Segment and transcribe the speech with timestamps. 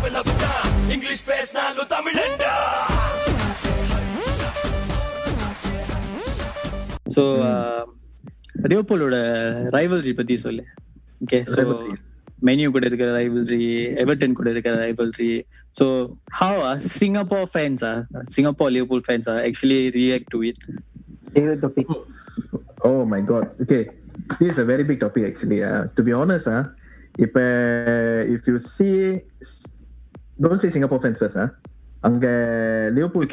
[0.00, 2.52] Love love தான் English பேசினாலும் தமிழண்டா
[7.16, 7.22] so
[8.70, 9.16] லியோபோலோட
[9.76, 10.64] rivalry பத்தி சொல்லு
[11.24, 11.94] ஓகே ஸோ Rivalry.
[12.46, 13.60] மெனியூ கூட இருக்கிற ரைவல்ரி
[14.02, 15.30] எவர்டன் கூட இருக்கிற rivalry
[15.76, 15.84] so
[16.40, 18.00] how are Singapore fans are
[18.34, 20.62] Singapore லியோபோல் fans are actually react to it
[21.32, 21.86] Favorite topic.
[22.88, 23.46] Oh my god.
[23.62, 23.80] Okay.
[24.38, 25.58] This is a very big topic actually.
[25.62, 26.62] Uh, to be honest, uh,
[27.18, 27.42] if uh,
[28.34, 28.94] if you see
[30.41, 31.51] don't say Singapore fans first, huh?
[32.07, 32.27] அங்க
[32.95, 33.27] Liverpool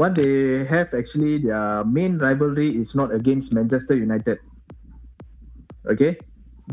[0.00, 0.32] what they
[0.72, 1.66] have actually their
[1.98, 4.38] main rivalry is not against Manchester United.
[5.92, 6.12] Okay,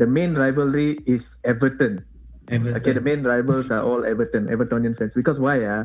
[0.00, 1.94] the main rivalry is Everton.
[2.56, 2.76] Everton.
[2.78, 5.14] Okay, the main rivals are all Everton, Evertonian fans.
[5.20, 5.56] Because why?
[5.74, 5.84] Uh,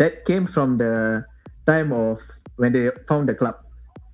[0.00, 0.92] that came from the
[1.70, 2.20] time of
[2.60, 3.56] when they found the club.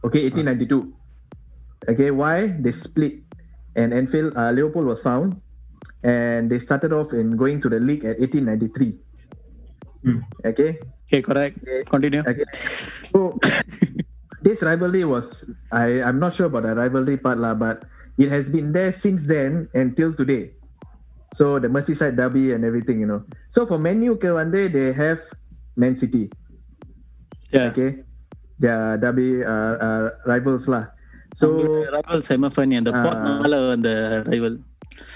[0.07, 1.93] Okay, 1892.
[1.93, 3.15] Okay, why they split?
[3.81, 5.29] And Anfield, uh, Liverpool was found
[6.03, 8.95] and they started off in going to the league at 1893.
[10.05, 10.23] Mm.
[10.45, 10.79] Okay.
[11.09, 11.59] Okay, correct.
[11.63, 11.83] Okay.
[11.85, 12.23] Continue.
[12.23, 12.47] Okay.
[13.11, 13.35] So
[14.43, 17.85] this rivalry was I, I'm not sure about the rivalry part, lah, but
[18.19, 20.55] it has been there since then until today.
[21.35, 23.25] So the Merseyside Derby and everything, you know.
[23.51, 25.21] So for menu okay, one day they have
[25.77, 26.31] Man City.
[27.53, 27.73] Yeah.
[27.73, 28.05] Okay.
[28.59, 30.91] Their Derby uh, uh, rivals lah.
[31.37, 33.77] So, rivals, I'm a and the uh, pot and ah.
[33.77, 34.59] the rival.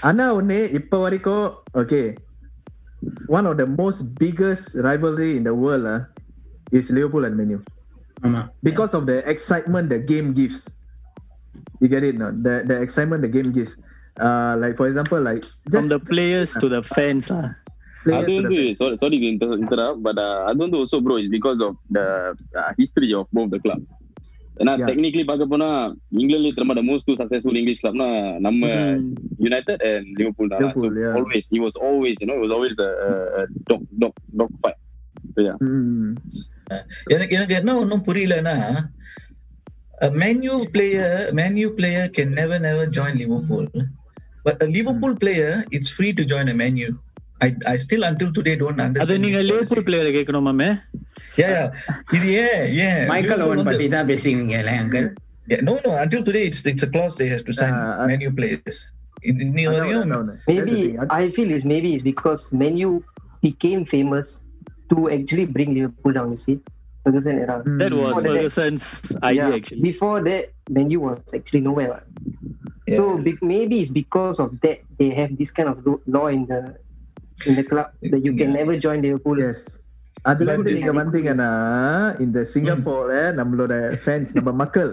[0.08, 1.46] ஆனா ஒண்ணு இப்ப வரைக்கும்
[1.82, 2.06] okay
[3.36, 6.00] one of the most biggest rivalry in the world uh,
[6.78, 7.60] is Liverpool and Man U.
[8.26, 10.58] ஆமா because of the excitement the game gives.
[11.82, 12.16] You get it?
[12.22, 12.28] No?
[12.46, 13.72] The the excitement the game gives.
[14.26, 17.46] Uh, like for example, like from the players to the fans ah
[18.04, 20.98] players அது to வந்து the- sorry sorry to inter- interrupt but uh, அது வந்து also
[21.06, 22.06] bro is because of the
[22.60, 23.80] uh, history of both the club
[24.60, 24.86] ஏன்னா Yeah.
[24.88, 25.66] Technically பார்க்க போனா
[26.20, 28.08] இங்கிலாந்துல திரும்ப the most two successful English clubனா
[28.46, 29.04] நம்ம Mm.
[29.48, 31.16] United and Liverpool தான் Liverpool, so yeah.
[31.18, 34.50] always he was always you know it was always a, a, a dog dog dog
[34.64, 34.78] fight
[35.34, 36.08] so yeah Mm.
[37.14, 38.56] எனக்கு எனக்கு என்ன ஒன்றும் புரியலன்னா
[40.18, 43.68] Man U player Man U player can never never join Liverpool
[44.44, 46.88] but Liverpool player it's free to join a Man U
[47.46, 50.68] I I still until today don't அது நீங்க லியோபூல் பிளேயரை கேட்கணும் மாமே
[51.40, 51.64] யா யா
[52.16, 55.08] இது ஏன் ஏன் மைக்கேல் Liverpool ஓவன் வந்து- பத்தி தான் பேசுறீங்க uncle
[55.50, 58.06] Yeah, no no until today it's it's a clause they have to sign Uh, uh,
[58.10, 58.78] menu players
[59.28, 60.40] இன்னி இன்னி அதான் வரையும் அதான் அதான்.
[60.40, 60.98] That's the Maybe thing.
[61.18, 62.90] I feel is maybe it's because Menu
[63.42, 64.28] became famous
[64.90, 66.28] to actually bring Liverpool down.
[66.34, 66.56] You see,
[67.04, 67.56] Ferguson era.
[67.62, 67.78] Mm.
[67.82, 68.84] that was Before that- Ferguson's
[69.22, 71.88] idea Yeah, actually Before that, Menu was actually nowhere.
[71.94, 72.04] what.
[72.86, 72.98] Yeah.
[72.98, 76.44] So be- maybe it's because of that they have this kind of lo- law in
[76.46, 76.60] the
[77.41, 79.63] இந்த club you can never join Liverpool yes
[80.23, 81.49] அதுல இருந்து நீங்க வந்தீங்கன்னா
[82.19, 83.73] இந்த சிங்கப்பூர்ல நம்மளோட
[84.03, 84.91] fans நம்ம மக்கள்.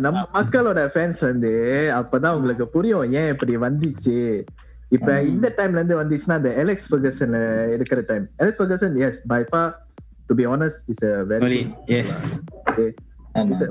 [0.00, 1.50] நம்ம மக்களோட ஃபேன்ஸ் வந்து
[1.96, 4.18] அப்பதான் உங்களுக்கு புரியும் ஏன் இப்படி வந்துச்சு?
[4.92, 7.38] இப்ப இந்த டைம்ல இருந்து வந்துச்சுன்னா அந்த எலெக்ஸ் பர்கசன்ல
[7.74, 9.72] இருக்கிற time Alex Ferguson is by far
[10.28, 11.60] to be honest is a very
[11.96, 12.12] is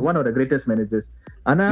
[0.06, 1.10] one of the greatest managers
[1.44, 1.66] ஆனா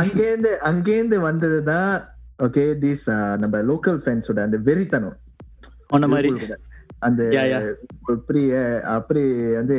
[0.00, 1.94] அங்கேருந்து அங்கேருந்து வந்ததுதான்
[2.39, 3.05] ஓகே திஸ்
[3.43, 5.17] நம்ம லோக்கல் ஃபேன்ஸோட அந்த வெறித்தனம்
[5.91, 6.57] சொன்ன மாதிரி Liverpool கூட.
[7.07, 7.63] அந்த Yeah, yeah.
[8.13, 8.41] அப்படி
[8.97, 9.21] அப்படி
[9.59, 9.77] வந்து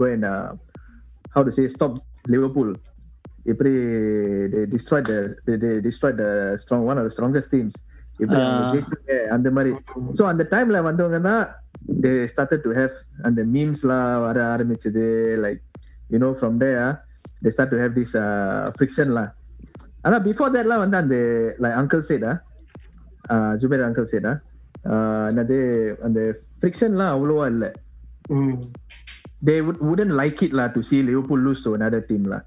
[0.00, 0.28] go and
[1.34, 1.94] how to say stop
[2.34, 2.72] Liverpool
[3.52, 3.72] இப்படி
[4.52, 6.30] they destroyed the they, they destroyed the
[6.62, 7.74] strong one of the strongest teams
[8.20, 8.72] இப்படி அவங்க Ah.
[8.74, 9.70] ஜெயிச்சாங்க, அந்த மாதிரி
[10.18, 11.42] சோ அந்த டைம்ல வந்தவங்க தான்
[12.04, 12.94] they started to have
[13.28, 15.04] அந்த மீம்ஸ்லாம் வர ஆரம்பிச்சது
[15.44, 15.62] like
[16.12, 16.86] you know from there
[17.42, 19.26] they start to have this uh, friction lah
[20.01, 21.15] ஆனா பிஃபோர் தேட்லாம் வந்து அந்த
[21.63, 22.31] லைக் அங்கிள் சேடா
[23.61, 24.31] ஜுபேர் அங்கிள் சேடா
[25.31, 25.57] என்னது
[26.07, 26.19] அந்த
[26.59, 27.65] ஃப்ரிக்ஷன்லாம் அவ்வளோவா இல்ல.
[29.47, 32.41] they would wouldn't like it lah to see Liverpool lose to another team lah.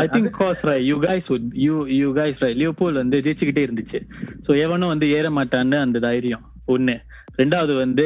[0.00, 3.98] I think cause right you guys would you you guys right Liverpool வந்து ஜெயிச்சுக்கிட்டே இருந்துச்சு.
[4.46, 6.44] ஸோ எவனும் வந்து ஏற மாட்டான்னு அந்த தைரியம்.
[6.72, 6.94] ஒண்ணு
[7.38, 8.04] ரெண்டாவது வந்து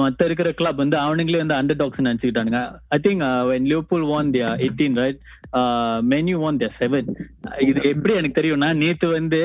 [0.00, 2.60] மத்த இருக்கிற கிளப் வந்து அவனுங்களே வந்து underdogs நினைச்சுக்கிட்டானுங்க.
[2.94, 5.20] I think when Liverpool won the eighteen right
[6.12, 7.10] Man U won the seven
[7.68, 9.40] இது எப்படி எனக்கு தெரியும்னா நேத்து வந்து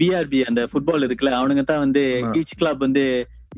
[0.00, 2.04] பிஆர்பி அந்த ஃபுட்பால் இருக்குல்ல அவனுங்க தான் வந்து.
[2.40, 3.04] ஈச் கிளப் வந்து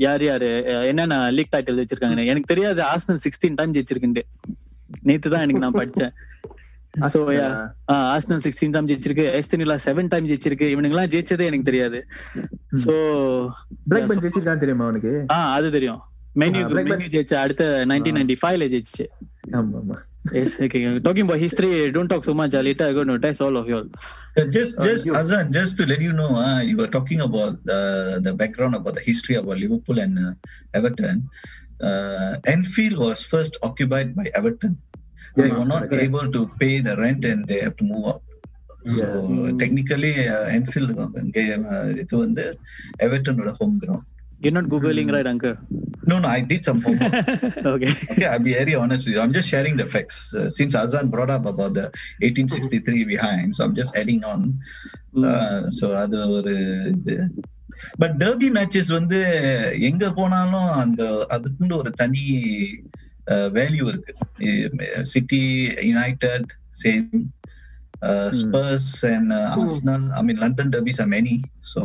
[0.06, 0.50] யார் யாரு
[0.90, 4.24] என்னென்ன லீக் டைட்டில் வச்சிருக்காங்க எனக்கு தெரியாது ஆஸ்னல் சிக்ஸ்டீன் டைம் ஜெயிச்சிருக்குண்டு
[5.08, 6.12] நேத்து தான் எனக்கு நான் படிச்சேன்.
[7.12, 7.48] So yeah
[8.14, 11.98] Arsenal sixteen time ஜெயிச்சிருக்கு எஸ்தனிலா seven time ஜெயிச்சிருக்கு இவனுங்கலாம் ஜெயிச்சதே எனக்கு தெரியாது
[12.84, 12.94] சோ
[13.90, 16.00] பிளாக் பன் ஜெயிச்சிருக்கான்னு தெரியுமா அவனுக்கு ஆ அது தெரியும்
[16.36, 19.06] மெனு Ah, மெனு ஜெயிச்ச அடுத்த நைன்டீன் நைன்டி ஃபைவ்ல ஜெயிச்சிச்சு
[19.58, 19.96] ஆமா ஆமா
[20.40, 23.68] yes okay talking about history don't talk so much லேட்டா go to test all of
[23.72, 23.90] you all
[24.40, 27.20] Uh, just Uh, just you- Azan, just to let you know, uh, you were talking
[27.20, 30.32] about uh, the background about the history about Liverpool and uh,
[30.74, 31.16] Everton.
[31.80, 34.72] Uh, Enfield was first occupied by Everton.
[35.36, 36.04] They Yeah, were not correct.
[36.06, 38.22] able to pay the rent and they have to move out.
[38.96, 39.06] So
[39.58, 40.90] technically, uh, Anfield
[41.38, 42.44] game uh, இது வந்து
[43.06, 44.06] எவர்டனோட home ground
[44.42, 45.54] You're not googling, right, uncle?
[46.10, 47.14] No, no, I did some homework.
[47.72, 47.90] Okay.
[48.12, 49.20] okay, I'll be very honest with you.
[49.24, 50.18] I'm just sharing the facts.
[50.32, 51.84] Uh, since Azan brought up about the
[52.20, 54.40] 1863 behind, so I'm just adding on.
[55.30, 56.54] Uh, so அது ஒரு
[56.94, 57.16] இது
[58.02, 59.18] but derby matches வந்து
[59.90, 61.02] எங்க போனாலும் அந்த
[61.36, 62.24] அதுக்குன்னு ஒரு தனி
[63.57, 64.13] வேல்யூ இருக்கு
[65.13, 65.41] City
[65.89, 66.49] United
[66.83, 67.09] same
[68.41, 71.35] Spurs and Arsenal I mean London டர்பிஸ் R many
[71.73, 71.81] so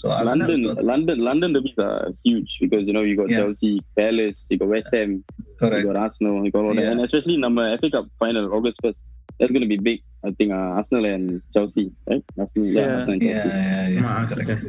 [0.00, 0.60] so London,
[0.90, 1.94] London, London derbies are
[2.26, 3.40] huge because you know you got Yeah.
[3.40, 6.84] Chelsea, Palace, you got West Ham, you correct got Arsenal, you got all that.
[6.84, 6.92] Yeah.
[6.92, 9.00] and especially number FA Cup final August first.
[9.38, 9.98] That's going to be big.
[10.28, 12.24] I think uh, Arsenal and Chelsea, right?
[12.42, 12.94] Arsenal, yeah, Yeah.
[12.96, 13.62] Arsenal and yeah, Chelsea.
[13.70, 14.64] yeah, yeah, ஆமா, correct.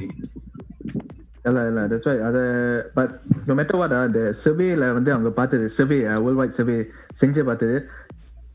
[1.47, 2.39] இல்ல இல்ல that's why அத
[2.95, 3.13] but
[3.47, 6.79] no matter what அந்த சர்வேல வந்து அவங்க பார்த்தது survey world wide survey
[7.21, 7.77] செஞ்சு பார்த்தது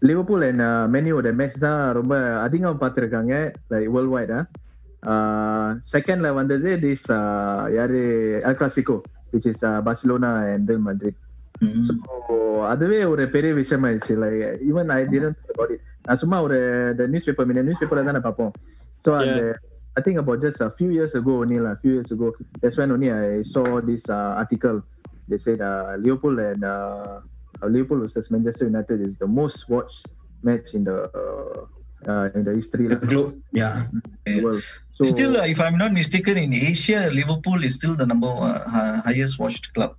[0.02, 3.34] லிவர்பூல் அண்ட் மெனியோட மேட்ச் தான் ரொம்ப அதிகம் பார்த்துருக்காங்க
[3.70, 4.40] வேர்ல்ட் வைடா
[5.94, 7.08] செகண்ட்ல வந்தது திஸ்
[7.76, 8.02] யாரு
[8.44, 8.98] El Clasico
[9.34, 10.72] which is Barcelona and
[11.62, 11.82] Mm.
[11.88, 11.94] So
[12.66, 14.40] அதுவே ஒரு பெரிய விஷயமாயிடுச்சு லைக்
[14.70, 15.42] ஈவன் ஐ டிடன்ட்
[16.06, 16.58] நான் சும்மா ஒரு
[17.08, 18.54] நியூஸ் பேப்பர் நியூஸ் பேப்பர்ல தானே பார்ப்போம்.
[19.06, 19.42] ஸோ அந்த
[19.97, 22.27] I think about just a few years ago only lah, few years ago.
[22.61, 24.79] That's when only I saw this uh, article.
[25.29, 27.21] They said uh, Liverpool and uh,
[27.63, 30.03] uh, Liverpool versus Manchester United is the most watched
[30.43, 31.61] match in the uh,
[32.07, 33.87] uh, in the history The of globe, yeah.
[34.27, 34.63] the world.
[34.93, 38.55] So Still, uh, if I'm not mistaken, in Asia, Liverpool is still the number one,
[38.79, 39.93] uh, highest watched club.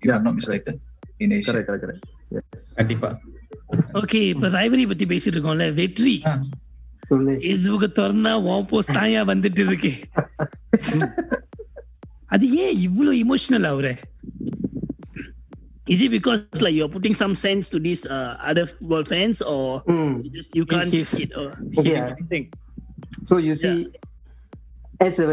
[0.00, 0.74] If Yeah, I'm not mistaken,
[1.20, 1.52] in Asia.
[1.52, 2.02] correct, correct, correct.
[2.34, 2.44] Yes.
[2.78, 3.10] கண்டிப்பா
[4.00, 6.14] okay இப்ப ரைவரி பத்தி பேசிட்டு இருக்கோம்ல வெற்றி
[7.11, 9.91] Ah, ஃபேஸ்புக்க திறந்தா உன் post தாயா வந்துட்டு இருக்கு
[12.35, 13.89] அது ஏன் இவ்வளவு இமோஷனல் ஆகுற
[15.87, 19.61] Is it because like you're putting some sense to these uh, other football fans, or
[19.93, 20.11] Mm.
[20.25, 21.31] you just you can't He's- take it?
[21.41, 22.03] Or He's Yeah.
[22.09, 22.45] amazing.
[23.23, 23.77] So you see,
[24.99, 25.27] as a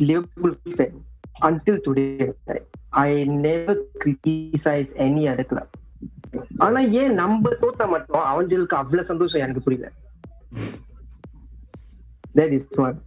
[0.00, 0.94] Liverpool fan,
[1.42, 2.10] until today,
[2.48, 2.66] right,
[3.04, 3.08] I
[3.44, 5.68] never criticize any other club.
[6.58, 9.88] ஆனா ஏன் நம்ம தோத்தா மட்டும் அவங்களுக்கு அவ்வளவு சந்தோஷம் எனக்கு புரியல
[12.33, 12.97] that is one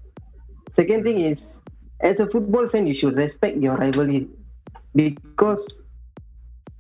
[0.79, 1.61] second thing is
[2.01, 4.29] as a football fan you should respect your rivalry
[4.95, 5.87] because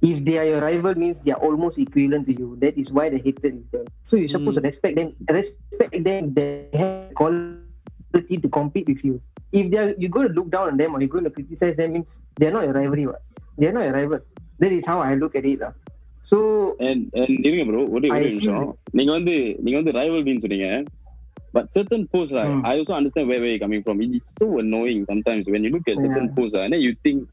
[0.01, 3.09] if they are your rival means they are almost equivalent to you that is why
[3.15, 5.09] the hatred is there so you're supposed to respect them
[5.39, 9.21] respect them they have quality to compete with you
[9.61, 11.77] if they are you're going to look down on them or you're going to criticize
[11.81, 13.23] them means they're not your rivalry what?
[13.59, 14.21] they're not your rival
[14.61, 15.73] that is how i look at it lah.
[16.31, 16.39] so
[16.89, 19.35] And and இருங்க bro ஒரே I ஒரே feel நிமிஷம் நீங்க வந்து
[19.65, 20.69] நீங்க வந்து rivalryன்னு சொன்னீங்க
[21.54, 22.62] but certain posts like Hmm.
[22.64, 24.02] I also understand where where you're coming from.
[24.02, 26.36] It is so annoying sometimes when you look at certain Yeah.
[26.36, 27.28] posts and then you think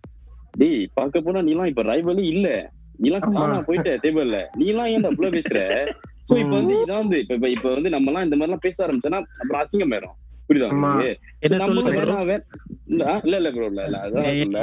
[0.55, 2.71] டேய் பார்க்க போனா நீலாம் இப்ப ரைவலே இல்ல.
[2.99, 3.23] நீலாம்.
[3.35, 5.59] காணா போயிட்ட டேபிள்ல நீலாம் ஏன் அவ்வளவு பேசுற?
[6.29, 8.87] சோ இப்ப வந்து இதான் வந்து இப்ப இப்ப- இப்ப வந்து நம்ம எல்லாம் இந்த மாதிரி எல்லாம் பேச
[8.87, 10.17] ஆரம்பிச்சோன்னா அப்புறம் அசிங்கம் ஆயிரும்
[10.49, 10.69] புரியுதா
[13.23, 13.83] இல்ல இல்ல ப்ரோ இல்ல
[14.37, 14.59] இல்ல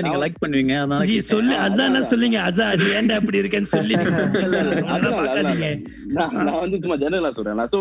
[0.00, 1.20] நீங்க லைக் பண்ணுவீங்க அதனால ஜி.
[1.30, 2.00] சொல்லு அசானா.
[2.12, 3.94] சொல்லுங்க அசா அது ஏன்டா அப்படி இருக்கேன்னு சொல்லி.
[6.18, 7.80] நான் வந்து சும்மா ஜெனரலா சொல்றேன் சோ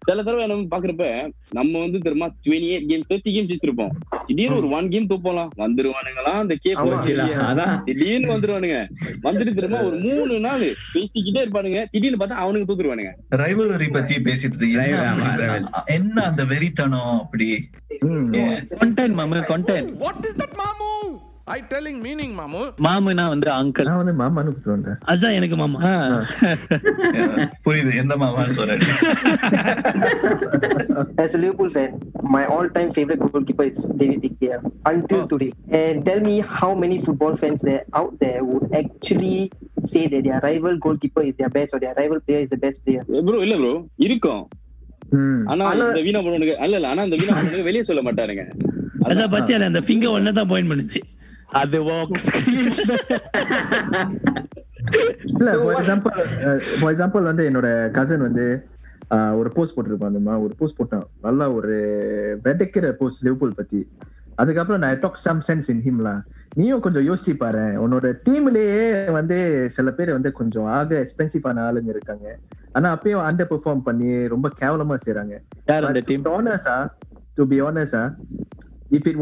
[0.00, 3.90] சில தடவை நம்ம பாக்குறப்ப நம்ம வந்து தெரியுமா twenty eight games thirty games வச்சிருப்போம்
[4.26, 5.48] திடீர்னு ஒரு ஒன் கேம் தூப்பலாம்.
[5.56, 7.82] வந்துருவானுங்களா அந்த அதான்.
[7.82, 8.88] திடீர்னு வந்துருவானுங்க.
[9.22, 10.60] வந்துட்டு திரும்ப ஒரு மூணு நாள்
[10.94, 11.86] பேசிக்கிட்டே இருப்பானுங்க.
[11.90, 13.10] திடீர்னு பார்த்தா அவனுக்கு தூத்துருவானுங்க.
[13.36, 15.70] Rivalry பத்தி பேசிட்டு என்ன.
[15.86, 17.60] என்ன அந்த வெறித்தனம் அப்படி?
[17.88, 19.90] content மாமு content.
[20.00, 21.26] What is that, Mamu?
[21.48, 22.60] I telling meaning, Mamu.
[22.86, 25.78] மாமுனா வந்து அங்கிள் நான் வந்து மாமான்னு கூப்பிட்டு அசா எனக்கு மாமா
[27.66, 28.82] புரியுது எந்த மாமான்னு சொல்றேன்
[31.24, 31.90] as a Liverpool fan,
[32.28, 35.50] my all-time favorite goalkeeper is David De Gea until today.
[35.80, 39.36] And tell me how many football fans there out there would actually
[39.86, 42.78] say that their rival goalkeeper is their best or their rival player is the best
[42.84, 43.04] player.
[43.28, 43.74] Bro இல்ல bro
[44.08, 44.42] இருக்கும்
[45.12, 45.36] Mm.
[45.50, 48.42] ஆனா இந்த வீணா போனவனுக்கு அல்ல இல்ல ஆனா இந்த வீணா போனவனுக்கு வெளியே சொல்ல மாட்டாருங்க
[49.08, 50.98] அசா பத்தியால அந்த ஃபிங்கர் ஒன்னு தான் பாயிண்ட் பண்ணுது
[51.50, 52.28] அது வாக்ஸ்
[55.38, 56.12] இல்ல ஃபார் எக்ஸாம்பிள்
[56.80, 58.66] ஃபார் எக்ஸாம்பிள் வந்து என்னோட கசன் வந்து
[59.10, 61.06] uh, ஒரு போஸ்ட் போட்டிருப்பான் அந்த ஒரு போஸ்ட் போட்டான்.
[61.20, 61.76] நல்லா ஒரு
[62.44, 63.88] வெதைக்கிற போஸ்ட் லிவர்பூல் பத்தி.
[64.34, 66.22] அதுக்கப்புறம் நான் டாக் சம் சென்ஸ் இன் ஹிம்லா
[66.54, 67.64] நீயும் கொஞ்சம் யோசிச்சு பாரு.
[67.84, 72.38] உன்னோட டீம்லயே வந்து சில பேர் வந்து கொஞ்சம் ஆக எக்ஸ்பென்சிவான ஆளுங்க இருக்காங்க.
[72.72, 75.42] ஆனா அப்பயும் அண்டர் பெர்ஃபார்ம் பண்ணி ரொம்ப கேவலமா செய்றாங்க.
[75.66, 76.88] யார் அந்த team honest, ah,
[77.36, 78.08] to be honest, ah,
[78.90, 79.16] if it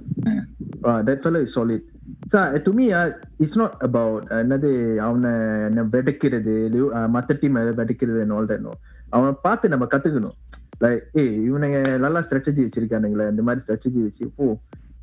[0.84, 1.82] Uh, that fellow is solid.
[2.28, 3.10] So uh, to me, uh,
[3.40, 5.30] it's not about another அவனை
[5.68, 6.54] என்ன வெடைக்கிறது
[7.10, 8.72] மற்ற team வெடைக்கிறது and all that no
[9.12, 10.36] அவனை பார்த்து நம்ம கத்துக்கணும்
[10.84, 14.56] லைக் ஏய் இவனுங்க நல்லா ஸ்ட்ராட்டஜி வச்சிருக்கானுங்களே இந்த மாதிரி ஸ்ட்ராட்டஜி வச்சு ஓ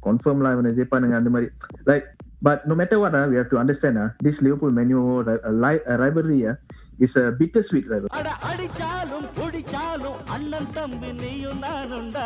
[0.08, 1.50] கன்ஃபார்ம்லாம் இவனை ஜெயிப்பானுங்க அந்த மாதிரி
[1.92, 2.08] like
[2.48, 5.54] but no matter what uh, we have to understand uh, this Liverpool Manu ri- uh,
[5.64, 6.56] li- uh, rivalry uh,
[7.00, 8.12] is a bittersweet rivalry.
[8.20, 12.26] அட அடிச்சாலும் புடிச்சாலும் அண்ணன் தம்பி நீயும் நானுண்டா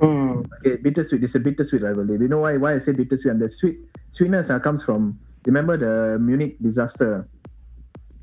[0.00, 0.32] Mm.
[0.56, 1.22] Okay, bittersweet.
[1.22, 2.16] It's a bittersweet rivalry.
[2.18, 2.56] You know why?
[2.56, 3.32] Why I say bittersweet?
[3.32, 3.76] And the sweet
[4.10, 5.02] sweetness uh, comes from.
[5.44, 7.10] Remember the Munich disaster?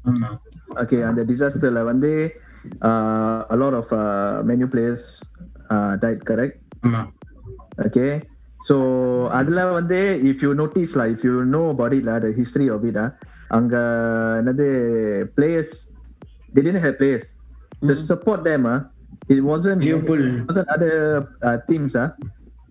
[0.06, 0.30] ஆமா
[0.84, 2.20] Okay, and the disaster like one day,
[2.82, 4.04] uh, a lot of uh,
[4.44, 5.04] menu players
[5.70, 6.22] uh, died.
[6.30, 6.56] Correct?
[6.88, 7.02] ஆமா
[7.88, 8.12] Okay.
[8.68, 8.76] So
[9.40, 10.00] அதுல வந்து
[10.32, 13.10] if you notice like if you know about it like the history of it ah,
[13.58, 13.76] அங்க
[14.42, 14.68] என்னது
[15.38, 15.72] players
[16.54, 17.26] they didn't have players
[17.88, 18.80] to support them ah.
[19.34, 20.22] It wasn't Liverpool.
[20.38, 20.94] It wasn't other
[21.48, 22.10] uh, teams ah.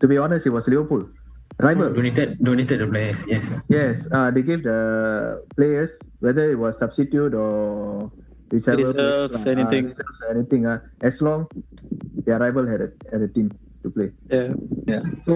[0.00, 1.04] To be honest, it was Liverpool.
[1.66, 1.88] Rival.
[1.96, 3.44] donated donated the players yes
[3.76, 4.78] Yes, uh, they gave the
[5.56, 5.90] players
[6.24, 7.50] whether it was substitute or
[8.52, 9.84] whichever Reserves, uh, anything.
[9.92, 10.62] reserves, anything.
[10.72, 10.78] Uh,
[11.08, 11.40] as long
[12.26, 13.48] their rival had a, had a team
[13.87, 14.09] to play.
[14.29, 14.51] Yeah.
[14.85, 15.03] Yeah.
[15.25, 15.35] So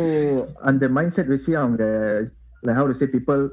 [0.68, 2.30] and the mindset we see on the
[2.64, 3.50] like how to say people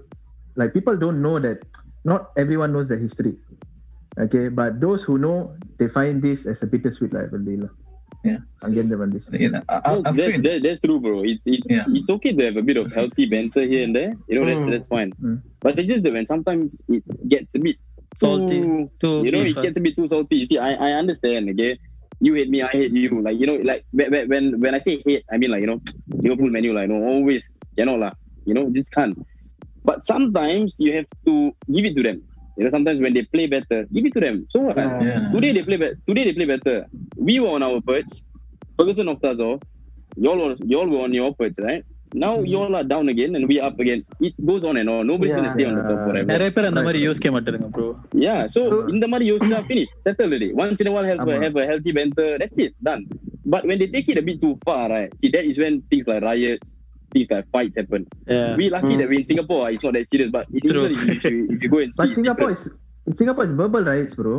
[0.58, 1.62] like people don't know that
[2.04, 3.38] not everyone knows the history.
[4.18, 7.56] Okay, but those who know they find this as a bittersweet rivalry.
[7.62, 7.70] lah.
[8.26, 8.38] Yeah.
[8.66, 9.28] Again, the one this.
[9.30, 11.22] You know, I, No, I, I that, feel- that, that's true, bro.
[11.22, 11.84] It's it's Yeah.
[11.86, 14.16] it's okay to have a bit of healthy banter here and there.
[14.26, 14.70] You know, that's Mm.
[14.74, 15.12] that's fine.
[15.22, 15.38] Mm.
[15.62, 17.76] But it's just that when sometimes it gets a bit
[18.18, 18.58] Salty.
[18.60, 20.42] too, Too you know, it gets a bit too salty.
[20.42, 21.46] You see, I, I understand.
[21.54, 21.78] Okay,
[22.20, 23.20] you hate me, I hate you.
[23.22, 25.80] Like you know, like when when- when I say hate, I mean like you know,
[26.08, 28.12] Liverpool menu, like you know, always cannot lah.
[28.44, 29.16] You know, just can't.
[29.84, 32.22] But sometimes you have to give it to them.
[32.56, 34.46] You know, sometimes when they play better, give it to them.
[34.50, 34.76] So what?
[34.76, 35.00] Yeah.
[35.02, 35.30] yeah.
[35.30, 35.96] Today they play better.
[36.06, 36.86] Today they play better.
[37.16, 38.10] We were on our perch.
[38.76, 39.60] Ferguson knocked us off.
[40.16, 41.84] Y'all were y'all were on your perch, right?
[42.15, 44.01] Now y'all are down again and we up again.
[44.19, 45.07] It goes on and on.
[45.11, 45.55] Nobody's gonna Yeah.
[45.55, 46.27] stay on the top forever.
[46.33, 47.87] நிறைய பேர் அந்த மாதிரி யோசிக்க மாட்டாருங்க bro
[48.25, 48.41] Yeah.
[48.55, 48.61] So
[48.91, 49.37] in the money you
[49.71, 50.49] finish, settle already.
[50.63, 51.39] Once in a while have a, ஆமா.
[51.45, 52.29] have a healthy banter.
[52.41, 53.03] That's it, done.
[53.53, 55.11] But when they take it a bit too far, right?
[55.21, 56.69] See, that is when things like riots,
[57.11, 58.03] things like fights happen.
[58.59, 58.99] We lucky Mm.
[59.01, 60.31] that we in Singapore, it's not that serious.
[60.37, 60.85] But in True.
[60.85, 62.73] England, if you, if you go and see, But it's Singapore different.
[62.73, 64.35] is in Singapore is verbal riots, bro.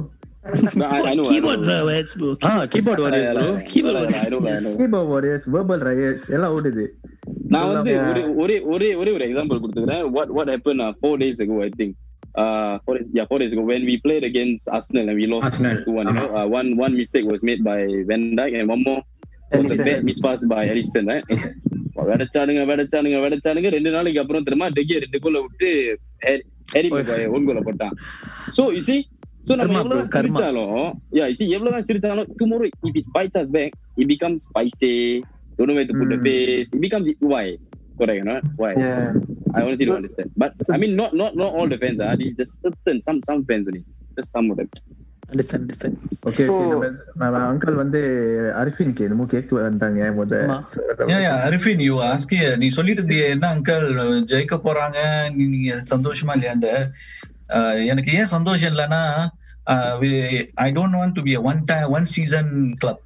[0.74, 1.24] No, I, I know.
[1.26, 1.80] Keyboard I know.
[1.88, 2.30] riots, bro.
[2.50, 4.30] Ah keyboard warriors bro Keyboard I warriors.
[4.34, 4.74] know, I know.
[4.80, 6.86] Keyboard warriors, verbal riots, எல்லாம் ஓடுது.
[7.54, 8.08] நான் வந்து Yeah.
[8.12, 11.72] ஒரே ஒரே ஒரே ஒரே ஒரு example கொடுத்துக்கிறேன் what what happened uh, four days ago I
[11.80, 11.92] think
[12.36, 15.46] uh four days, yeah four days ago when we played against Arsenal and we lost
[15.50, 15.78] Arsenal.
[15.86, 17.80] two one you know uh, one one mistake was made by
[18.12, 19.02] Van Dijk and one more
[19.52, 19.86] was a Alisson.
[19.90, 21.28] bad mispass by Alisson right
[22.10, 25.70] வெடச்சானுங்க வெடச்சானுங்க வெடச்சானுங்க ரெண்டு நாளைக்கு அப்புறம் திரும்ப டெகிய ரெண்டு கோல விட்டு
[26.74, 26.90] Harry
[27.36, 27.96] one கோல போட்டான்
[28.58, 29.00] so you see
[29.49, 30.23] so நம்ம Karma, எவ்வளவு bro, karma.
[30.33, 34.95] சிரிச்சாலும் yeah you see எவ்வளவு சிரிச்சாலும் tomorrow if it bites us back it becomes spicy
[35.59, 36.27] don't know where to put the Hmm.
[36.27, 37.45] base it becomes why
[37.99, 39.11] correct no why Yeah.
[39.53, 40.31] I honestly don't understand.
[40.35, 42.15] But I mean, not not not all the fans are.
[42.17, 43.83] These just certain some some fans only.
[44.17, 44.71] Just some of them.
[45.29, 46.89] Understand understand Okay, So- okay, நம்ம-
[47.23, 48.01] நம்ம uncle வந்து
[48.55, 50.33] அரிஃபின்க்கு என்னமோ கேட்டு வந்தாங்க முத.
[50.45, 50.59] ஆமா.
[51.09, 53.87] Yeah, yeah, Arifin, you ask நீ சொல்லிட்டு இருந்தியே என்ன அங்கிள்
[54.33, 54.99] ஜெயிக்க போறாங்க
[55.37, 56.73] நீ- நீங்க சந்தோஷமா இல்லையாண்டு
[57.51, 59.01] அஹ், எனக்கு ஏன் சந்தோஷம் இல்லைன்னா
[59.70, 63.00] uh, we, I don't want to be a one time one season club.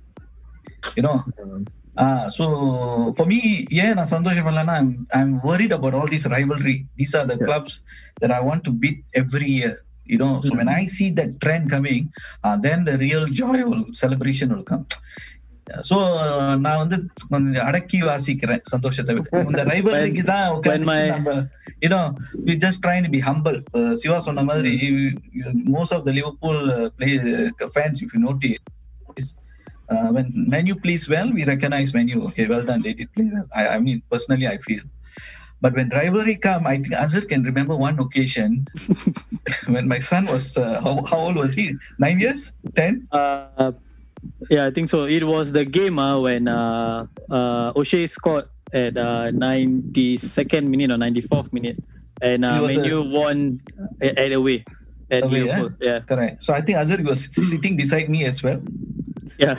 [0.95, 1.23] You know.
[1.95, 6.87] Uh, so for me, yeah, I'm, I'm worried about all this rivalry.
[6.95, 7.45] These are the yes.
[7.45, 7.81] clubs
[8.21, 9.83] that I want to beat every year.
[10.05, 10.47] You know, mm-hmm.
[10.47, 10.83] so when mm-hmm.
[10.83, 12.11] I see that trend coming,
[12.43, 14.87] uh, then the real joy will celebration will come.
[15.88, 15.96] So
[16.64, 16.96] நான் வந்து
[17.30, 21.34] கொஞ்சம் அடக்கி வாசிக்கிறேன் சந்தோஷத்தை விட்டு இந்த ரைவல்ரிக்கு தான் when my- நம்ம
[21.84, 22.00] you know
[22.46, 23.58] we just trying to be humble
[24.02, 24.72] Siva சொன்ன மாதிரி
[25.76, 26.62] most of the Liverpool
[26.98, 27.10] play
[27.76, 29.30] fans if you notice
[29.88, 32.16] uh, when menu plays well, we recognize menu.
[32.24, 33.46] Okay, well done, they did play well.
[33.54, 34.82] I, I mean, personally, I feel.
[35.62, 38.50] But when rivalry come, I think Azhar can remember one occasion
[39.66, 41.66] when my son was uh, how, how old was he?
[41.98, 42.42] Nine years,
[42.76, 42.94] ten.
[43.12, 43.70] Uh,
[44.50, 45.04] yeah, I think so.
[45.04, 50.96] It was the game uh, when uh, uh, O'Shea scored at uh, 92nd minute or
[50.96, 51.78] 94th minute,
[52.20, 53.60] and uh, It was Menu won
[54.02, 54.64] at, at away
[55.10, 55.70] at Away, Liverpool.
[55.80, 56.42] Yeah, Correct.
[56.44, 58.60] So I think Azhar was sitting beside me as well.
[59.38, 59.56] yeah.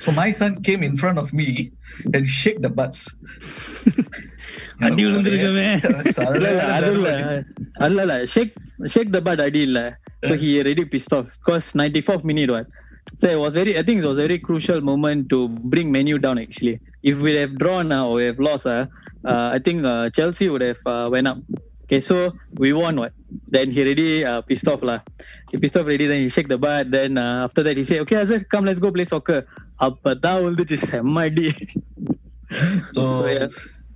[0.00, 1.72] So my son came in front of me
[2.14, 3.00] and shake the butts.
[4.86, 5.64] அடி விழுந்திருக்கவே.
[6.34, 7.08] இல்ல, இல்ல, அது இல்ல.
[7.86, 8.14] அல்ல, இல்ல.
[8.34, 8.52] Shake,
[8.94, 9.80] shake the butt அடி இல்ல.
[10.28, 12.68] So he already pissed off because 94th minute what.
[13.16, 16.18] So it was very, I think it was a very crucial moment to bring Menu
[16.18, 16.80] down actually.
[17.02, 18.86] If we have drawn uh, or we have lost, uh,
[19.24, 21.38] uh, I think uh, Chelsea would have uh, went up.
[21.84, 23.12] Okay, so we won what?
[23.46, 25.00] Then he already uh, pissed off lah.
[25.50, 26.06] He pissed off already.
[26.06, 26.90] Then he shake the butt.
[26.90, 29.46] Then uh, after that he said, "Okay, Azhar, come, let's go play soccer."
[29.86, 31.44] அப்பதான் வந்துச்சு செம்ம அடி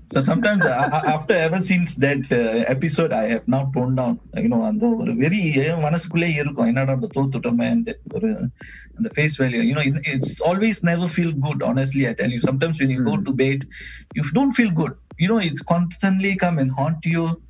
[0.06, 0.24] So, So, yeah.
[0.24, 4.20] So sometimes uh, uh, after ever since that uh, episode, I have now toned down.
[4.34, 5.40] You know, அந்த ஒரு வெறி
[5.86, 8.50] மனசுக்குள்ளே இருக்கும் என்னடா நம்ம தோத்துட்டோமே and ஒரு
[8.94, 9.62] அந்த face value.
[9.62, 11.62] You know, it- it's always never feel good.
[11.62, 12.40] Honestly, I tell you.
[12.50, 13.66] Sometimes when you go to bed,
[14.12, 14.94] you don't feel good.
[15.18, 17.42] You know, it's constantly come and haunt you.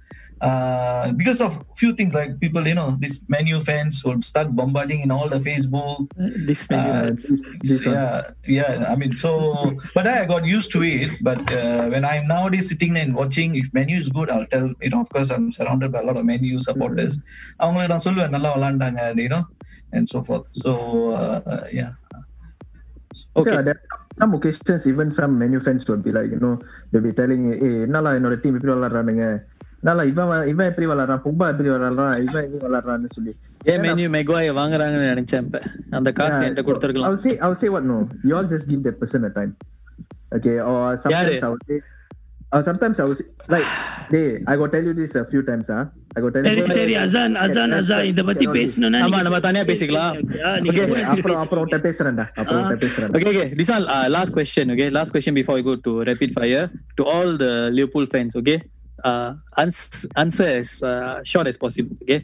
[0.48, 1.50] Uh, because of
[1.80, 5.38] few things like people, you know, these menu fans will start bombarding in all the
[5.38, 6.00] Facebook,
[6.48, 7.26] This many Uh, fans.
[7.68, 7.94] This one.
[7.94, 8.16] yeah,
[8.58, 8.86] yeah.
[8.92, 9.30] I mean, so,
[9.96, 11.12] but I got used to it.
[11.28, 14.66] But uh, when I'm nowadays sitting and watching, if menu is good, I'll tell.
[14.84, 17.14] You know, of course, I'm surrounded by a lot of menu supporters.
[17.62, 19.44] அவங்களுக்கு நான் சொல்லுவேன் நல்லா விளாண்டாங்க you know,
[19.96, 20.48] and so forth.
[20.64, 20.72] So
[21.22, 21.92] uh, yeah.
[23.40, 23.52] Okay.
[23.54, 26.54] Yeah, there are some occasions even some menu fans will be like, you know,
[26.90, 29.26] they'll be telling, eh, என்னடா என்னோட team இப்படி விளாடுறானுங்க
[29.86, 33.32] என்னடா இவன் வ- இவன் எப்படி விளாடுறான் புக்பா எப்படி விளாடுறான் இவன் எப்படி விளாடுறான்னு சொல்லி
[33.64, 35.60] ஏன் மெனு மெக்வாய் வாங்குறாங்கன்னு நினைச்சேன் இப்ப
[35.90, 37.98] அந்த காசு என்கிட்ட கொடுத்துருக்கலாம் I'll say I'll say what no.
[38.24, 39.52] You all just give that person a time.
[40.32, 41.42] Okay, or sometimes Yaru?
[41.42, 41.78] I would say
[42.52, 43.68] or sometimes I would say like
[44.10, 45.84] hey, I go tell you this a few times, huh?
[46.16, 49.40] I go tell சரி you சரி அசான் அசான் அசான் இத பத்தி பேசணும்னா ஆமா, நீங்க- நம்ம
[49.40, 50.10] தனியா பேசிக்கலாம்.
[50.42, 50.84] ஆ, நீங்க Okay.
[50.84, 51.64] கூட எடுத்து அப்புறம் அப்புறம் பேசுங்க.
[51.64, 53.46] உன்கிட்ட பேசுறேன்டா அப்புறம் உன்கிட்ட பேசுறேன்டா Okay, okay.
[53.60, 54.66] This one, uh, last question.
[54.76, 56.64] Okay, last question before we go to rapid fire
[56.98, 58.34] to all the Liverpool fans.
[58.36, 58.58] Okay,
[59.02, 61.96] uh, ans- answer as uh, short as possible.
[62.02, 62.20] Okay,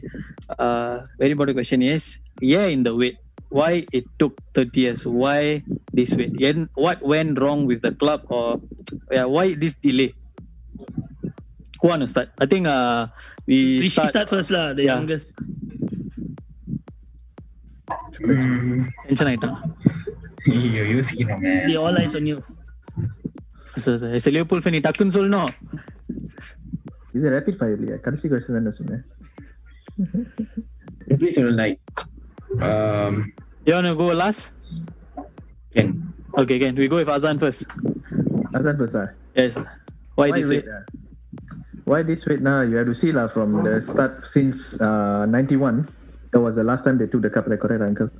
[0.57, 3.17] uh, very important question is yeah in the wait.
[3.49, 4.99] Why it took 30 years?
[5.05, 6.37] Why this wait?
[6.39, 8.61] And what went wrong with the club or
[9.09, 10.13] yeah, why this delay?
[11.81, 12.29] Who want to start?
[12.37, 13.07] I think uh,
[13.47, 14.09] we Rishi start.
[14.09, 14.95] start first lah, the Yeah.
[14.95, 15.33] youngest.
[19.07, 19.57] Tension ஆயிட்டான்.
[20.53, 22.37] ஐயோ யோசிக்கணுங்க The all eyes on you.
[23.83, 24.09] Sir, sir.
[24.17, 25.49] As a Liverpool fan, நீ டக்குன்னு சொல்லணும்.
[27.16, 29.04] இது rapid fire இல்லையா கடைசி question தான் சொன்னேன்
[31.12, 31.80] எப்படி சொல்லுங்க like
[32.68, 33.14] um
[33.66, 34.42] you want to go last?
[35.74, 35.88] Can.
[36.40, 36.74] Okay can.
[36.82, 37.62] We go with azan first.
[38.58, 39.06] Azan first sir
[39.40, 39.54] yes.
[39.58, 39.66] Why,
[40.18, 40.82] why this wait ah?
[41.90, 42.58] why this wait now?
[42.68, 45.88] You have to see lah from the start since uh 91
[46.32, 48.10] that was the last time they took the cup record, uncle.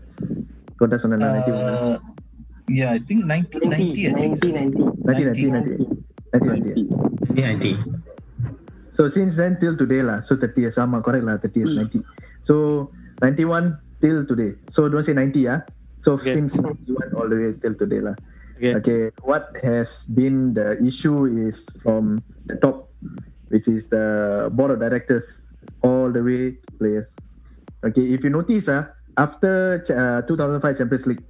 [0.81, 2.15] Got us on the 91
[2.69, 5.85] yeah i think 1990 1990 1990
[6.33, 6.89] 1990
[7.29, 7.94] 1990
[8.94, 12.02] So since then till today lah, so 30 years, ama correct lah, 30 years, 90.
[12.42, 12.56] So
[13.22, 14.52] 91 till today.
[14.70, 15.60] So don't say 90 ah.
[16.02, 16.34] So Okay.
[16.34, 18.16] since 91 all the way till today lah.
[18.58, 18.76] Okay.
[18.76, 22.92] Okay, what has been the issue is from the top,
[23.48, 24.06] which is the
[24.52, 25.28] board of directors,
[25.82, 27.10] all the way to players.
[27.82, 28.84] Okay, if you notice, uh,
[29.18, 31.24] after ch- uh, 2005 Champions League,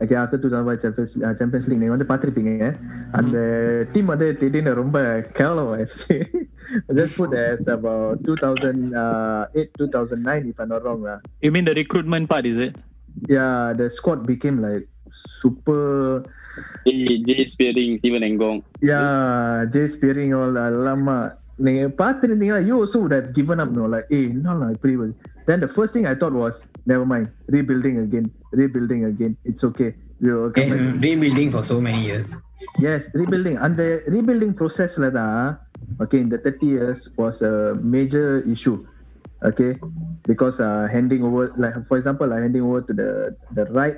[0.00, 2.54] okay, after 2005 Champions, uh, Champions League, நீங்க வந்து பார்த்திருப்பீங்க
[3.12, 3.36] அந்த
[3.92, 4.98] team வந்து திடீர்னு ரொம்ப
[5.36, 6.16] கேவலமாயிருச்சு
[6.94, 11.18] just put as about 2008 2009 if I'm not wrong lah.
[11.42, 12.76] You mean the recruitment part, is it?
[13.28, 14.84] yeah the squad became like
[15.40, 16.22] super
[16.86, 18.62] Jay, Jay Spearing, Steven Engong.
[18.80, 21.26] Yeah, Jay Spearing all alamak.
[21.64, 25.14] நீங்க பார்த்திருந்தீங்கன்னா you also would have given up no like eh என்னடா இப்படி வருது
[25.48, 26.56] then the first thing I thought was
[26.90, 28.26] never mind rebuilding again
[28.60, 29.90] rebuilding again it's okay
[30.22, 30.80] we will come back.
[30.80, 32.28] and rebuilding for so many years
[32.86, 33.82] yes rebuilding அந்த
[34.14, 35.40] rebuilding processல தான்
[36.01, 38.85] okay, in the 30 years was a major issue,
[39.43, 39.77] okay,
[40.27, 43.97] because uh, handing over, like for example, like handing over to the the right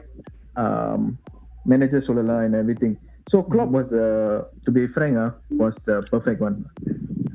[0.55, 1.17] um,
[1.65, 2.97] manager Solala and everything.
[3.29, 3.75] So Klopp mm-hmm.
[3.75, 6.65] was the, to be frank, uh, was the perfect one.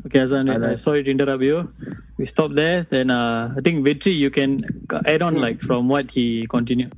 [0.07, 0.79] Okay, Azan, I like.
[0.79, 1.73] sorry to interrupt you.
[2.19, 2.87] We stop there.
[2.89, 4.61] Then uh, I think Vitri, you can
[5.07, 6.93] add on like from what he continued.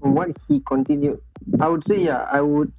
[0.00, 1.20] From what he continued,
[1.60, 2.28] I would say yeah.
[2.30, 2.72] I would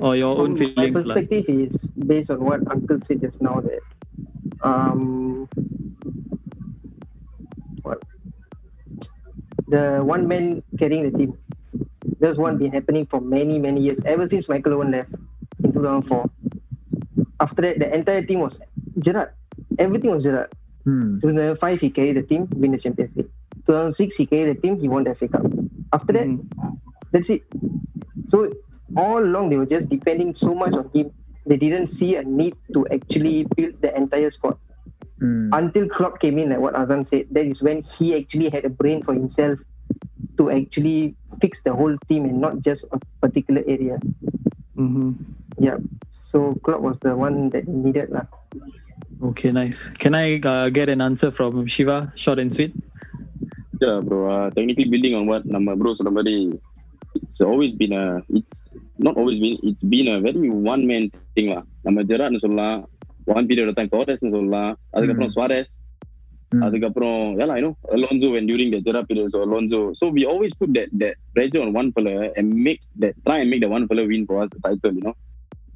[0.00, 1.04] or your own from my feelings.
[1.04, 1.14] lah.
[1.14, 3.82] perspective is based on what Uncle said just now that
[4.62, 5.48] um
[7.82, 8.02] what
[9.68, 11.36] the one man carrying the team.
[12.20, 15.10] There's one been happening for many many years ever since Michael Owen left
[15.62, 16.30] in 2004.
[17.40, 18.58] After that, the entire team was
[18.98, 19.30] Gerrard.
[19.78, 20.50] Everything was Gerrard.
[20.84, 21.20] hmm.
[21.20, 23.30] 2005 he carried the team, win the Champions League.
[23.66, 25.44] 2006 he carried the team, he won the FA Cup.
[25.92, 26.26] After that,
[27.12, 27.42] that's it.
[28.26, 28.50] So
[28.96, 31.10] all along they were just depending so much on him.
[31.46, 34.58] They didn't see a need to actually build the entire squad.
[35.20, 35.50] Mm.
[35.52, 38.68] Until Klopp came in, like what Azan said, that is when he actually had a
[38.68, 39.54] brain for himself
[40.36, 43.98] to actually fix the whole team and not just a particular area.
[44.76, 45.12] Mm-hmm.
[45.58, 45.78] Yeah.
[46.12, 48.28] So Klopp was the one that needed that.
[49.22, 49.88] Okay, nice.
[49.98, 52.72] Can I uh, get an answer from Shiva, short and sweet?
[53.80, 54.30] Yeah, bro.
[54.30, 56.60] Uh, technically, building on what number bro, somebody,
[57.14, 58.52] it's always been a, it's
[59.07, 61.63] not always been it's been a very one man thing lah.
[61.87, 62.77] நம்ம ஜெராட்னு சொல்லலாம்
[63.37, 65.73] one period of time டோரஸ்னு சொல்லலாம் அதுக்கப்புறம் சுவாரஸ்
[66.51, 66.63] Hmm.
[66.65, 70.51] அதுக்கப்புறம் yeah I know Alonso when during the Gerrard period so Alonso so we always
[70.59, 73.85] put that that pressure on one fella and make that try and make the one
[73.91, 75.15] fella win for us the title you know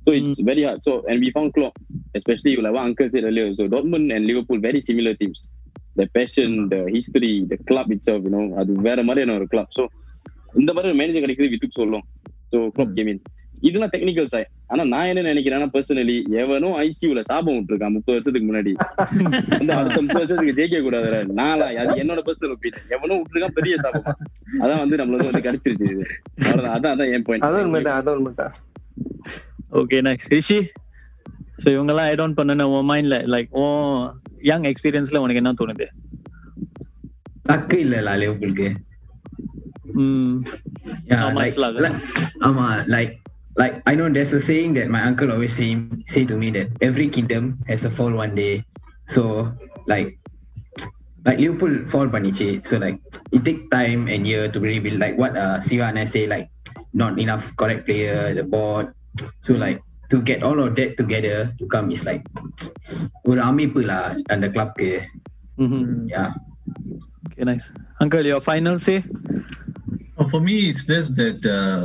[0.05, 0.81] So it's very hard.
[0.83, 1.73] So and we found Klopp,
[2.15, 3.47] especially like what Uncle said earlier.
[3.55, 5.39] So Dortmund and Liverpool very similar teams.
[5.95, 9.67] The passion, the history, the club itself, you know, அது வேற மாதிரியான ஒரு club.
[9.77, 9.83] So
[10.61, 11.75] இந்த மாதிரி manager கிடைக்கிறது we took
[12.52, 13.18] Klopp came in.
[13.62, 18.72] இதெல்லாம் technical சாய் ஆனா நான் என்ன நினைக்கிறேன்னா பர்சனலி எவனோ ஐசியூல சாபம் விட்டுருக்கான் முப்பது வருஷத்துக்கு முன்னாடி.
[19.52, 21.10] வந்து அடுத்த முப்பது வருஷத்துக்கு ஜெயிக்க கூடாது
[21.40, 24.06] நாளா அது என்னோட பர்சனல் ஒப்பீனியன் எவனோ விட்டுருக்கான் பெரிய சாபம்.
[24.62, 25.88] அதான் வந்து நம்மளுக்கு வந்து கிடைச்சிருச்சு
[26.42, 26.74] அவ்வளவுதான்.
[26.76, 28.56] அதான் அதான் என் பாயிண்ட் அதான்
[29.80, 30.58] ஓகே நைஸ் ரிஷி
[31.62, 33.64] ஸோ இவங்கெல்லாம் ஐ டவுன் பண்ணன உன் மைண்ட்ல லைக் ஓ
[34.44, 35.86] யங் எக்ஸ்பீரியன்ஸ்ல உனக்கு என்ன தோணுது?
[37.46, 38.68] டக்கு இல்ல லிவர்பூலுக்கு
[40.02, 40.36] ம்.
[41.11, 41.81] Yeah, How much like, lah?
[41.85, 41.97] like,
[42.47, 43.11] ஆமா, like,
[43.61, 45.69] like I know there's a saying that my uncle always say
[46.13, 48.53] say to me that every kingdom has a fall one day.
[49.15, 49.21] So
[49.93, 50.09] like
[51.25, 52.49] like Liverpool fall paniche.
[52.69, 52.97] So like
[53.35, 54.99] it take time and year to rebuild.
[55.05, 56.47] Like what uh Siva and I say like
[56.93, 58.93] not enough correct player, the board.
[59.41, 62.23] So like to get all of that together to come is like
[63.29, 64.89] ஒரு அமைப்பு lah அந்த கிளப்க்கு
[66.15, 66.29] yeah
[67.27, 67.67] okay nice
[68.01, 68.97] uncle your final say
[70.17, 71.83] Uh, For me, it's just that uh,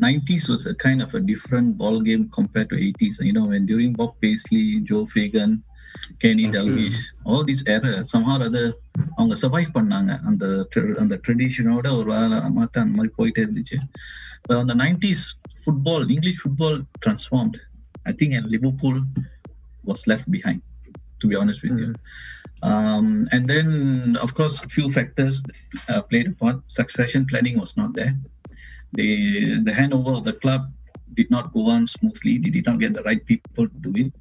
[0.00, 3.16] 90s was a kind of a different ball game compared to 80s.
[3.20, 5.50] You know, when during Bob Paisley, Joe Fagan,
[6.18, 8.64] Kenny Dalglish, all these era somehow or other
[9.16, 13.78] அவங்க survive பண்ணாங்க அந்த tra- அந்த ட்ரெடிஷனோட ஒரு வேலை மாட்ட அந்த மாதிரி போயிட்டே இருந்துச்சு
[14.44, 15.20] But on the 90s
[15.64, 17.56] football English football transformed
[18.06, 18.96] I think and Liverpool
[19.84, 20.60] was left behind
[21.21, 21.95] to be honest with you
[22.63, 25.43] um, and then of course a few factors
[25.89, 28.15] uh, played a part succession planning was not there
[28.93, 29.09] the
[29.67, 30.61] the handover of the club
[31.13, 34.13] did not go on smoothly they did not get the right people to do it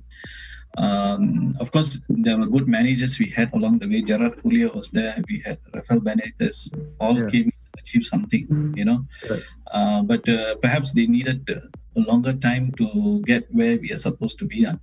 [0.77, 4.03] um, of course, there were good managers we had along the way.
[4.03, 5.17] Gerard Houllier was there.
[5.29, 6.71] We had Rafael Benitez.
[7.01, 7.27] All Yeah.
[7.29, 9.05] came to achieve something, you know.
[9.29, 9.43] Right.
[9.73, 11.61] Uh, but uh, perhaps they needed uh,
[11.97, 14.67] a longer time to get where we are supposed to be.
[14.67, 14.77] uh.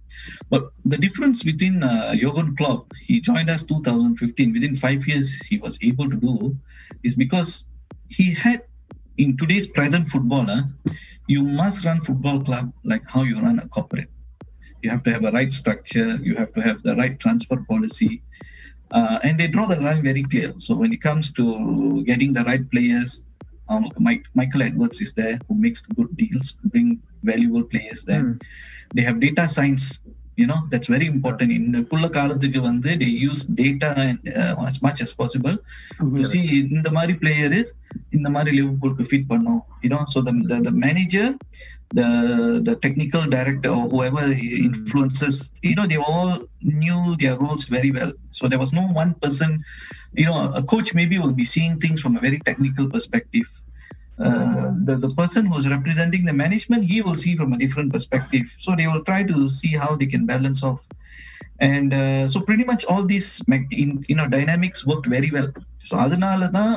[0.49, 4.53] But the difference between uh, Jurgen Klopp, he joined us 2015.
[4.53, 6.57] Within five years, he was able to do,
[7.03, 7.65] is because
[8.09, 8.61] he had
[9.17, 10.63] in today's present football, uh,
[11.27, 14.09] you must run football club like how you run a corporate
[14.83, 18.23] you have to have a right structure you have to have the right transfer policy
[18.91, 22.43] uh, and they draw the line very clear so when it comes to getting the
[22.45, 23.23] right players
[23.68, 26.88] um, Mike, michael edwards is there who makes good deals bring
[27.30, 28.36] valuable players there Hmm.
[28.96, 29.84] they have data science
[30.40, 33.88] you know that's very important in குள்ள காலத்துக்கு வந்து they use data
[34.42, 35.56] uh, as much as possible
[36.18, 36.42] to see
[36.76, 37.56] இந்த மாதிரி player
[38.16, 41.26] இந்த மாதிரி லிவர்பூலுக்கு fit பண்ணும் you know so the, the the manager
[41.98, 42.08] the
[42.68, 44.24] the technical director or whoever
[44.68, 45.36] influences
[45.70, 46.32] you know they all
[46.82, 49.50] knew their roles very well so there was no one person
[50.20, 53.48] you know a coach maybe will be seeing things from a very technical perspective
[54.18, 58.46] uh, the, the person who's representing the management he will see from a different perspective
[58.58, 60.80] so they will try to see how they can balance off
[61.60, 65.48] and uh, so pretty much all these mech- in, you know dynamics worked very well
[65.88, 66.74] so அதனால தான்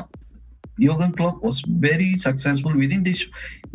[0.84, 1.58] Jurgen Klopp was
[1.88, 3.20] very successful within this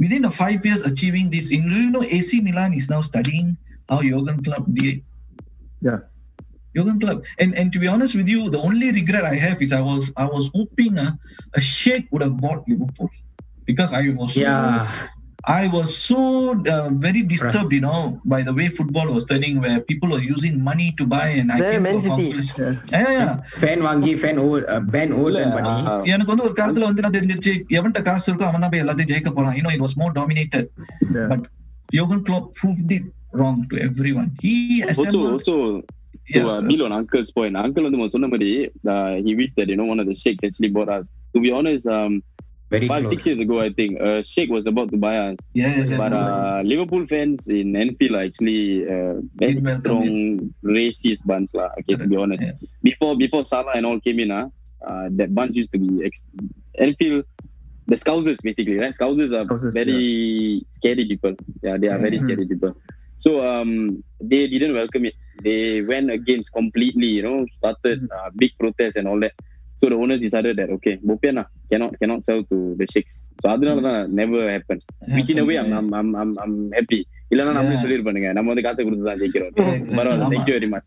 [0.03, 3.49] within a five years achieving this in you know AC Milan is now studying
[3.91, 4.97] how Jurgen Klopp did
[5.89, 6.01] Yeah.
[6.75, 9.73] Jurgen Klopp and and to be honest with you the only regret I have is
[9.73, 11.13] I was I was hoping uh,
[11.61, 13.09] a sheikh would have bought Liverpool
[13.69, 15.09] because I was so, yeah
[15.43, 16.19] I was so
[16.67, 20.63] uh, very disturbed, you know, by the way football was turning, where people were using
[20.63, 22.25] money to buy, and I The came to Man a City.
[22.25, 22.57] conclusion.
[22.63, 22.99] Yeah.
[23.05, 23.31] Yeah, yeah.
[23.61, 25.73] Fan வாங்கி fan over pan over பண்ணி
[26.15, 29.33] எனக்கு வந்து ஒரு காலத்துல வந்து என்ன தெரிஞ்சிருச்சு எவன்ட்ட காசு இருக்கோ அவன் தான் போய் எல்லாத்தையும் ஜெயிக்க
[29.39, 30.67] போறான் you know it was more dominated
[31.17, 31.29] Yeah.
[31.33, 31.41] but
[31.97, 33.07] Jurgen Klopp proved it
[33.41, 34.55] wrong to everyone he
[34.89, 35.55] also assembled also
[36.35, 38.51] to yeah, uh, build on uncle's point uncle வந்து சொன்ன மாதிரி
[38.95, 41.53] uh, he wished that you know one of the sheikhs actually bought us to be
[41.61, 42.13] honest um
[42.74, 45.74] very five six years ago I think uh, sheikh was about to buy us yes,
[45.90, 48.62] yes, but uh, Liverpool fans in Anfield are actually
[48.96, 50.08] uh, very Didn't strong
[50.78, 51.70] racist bunch lah.
[51.80, 52.44] Okay, to be honest.
[52.48, 52.56] Yeah.
[52.88, 54.46] Before before Salah and all came in, ah,
[54.90, 56.28] uh, that bunch used to be ex-
[56.86, 57.24] Anfield.
[57.92, 58.94] The Scousers basically, right?
[59.00, 60.04] Scousers are Scousers, very
[60.78, 61.34] scary people.
[61.66, 62.26] Yeah, they are very Mhm.
[62.26, 62.72] scary people.
[63.26, 63.72] So um,
[64.32, 65.16] they didn't welcome it.
[65.48, 65.60] They
[65.92, 67.10] went against completely.
[67.18, 69.36] You know, started uh, big protests and all that.
[69.81, 73.15] So the owners decided that okay, bopian lah, cannot cannot sell to the sheikhs.
[73.43, 74.83] So அதனால தான் never happened.
[75.17, 77.01] which in a way I'm I'm I'm I'm, I'm happy
[77.33, 77.83] இல்லனா நம்மளே Yeah.
[77.85, 79.99] சொல்லிருப்பானுங்க நம்ம வந்து காசை கொடுத்து தான் ஜெயிக்கிறோம் Yeah, exactly.
[80.01, 80.33] பரவாயில்ல ஆமா.
[80.35, 80.87] thank you very much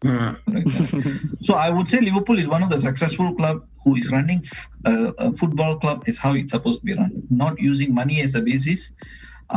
[1.47, 4.41] so I would say Liverpool is one of the successful club who is running
[4.89, 7.11] uh, a football club is how it's supposed to be run,
[7.43, 8.81] not using money as a basis.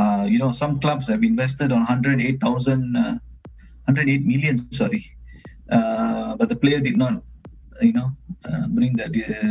[0.01, 3.15] Uh, you know, some clubs have invested on 108,000, uh,
[3.87, 5.03] 108 million, sorry,
[5.77, 7.15] uh, but the player did not
[7.81, 8.09] you know,
[8.49, 9.07] uh, bring the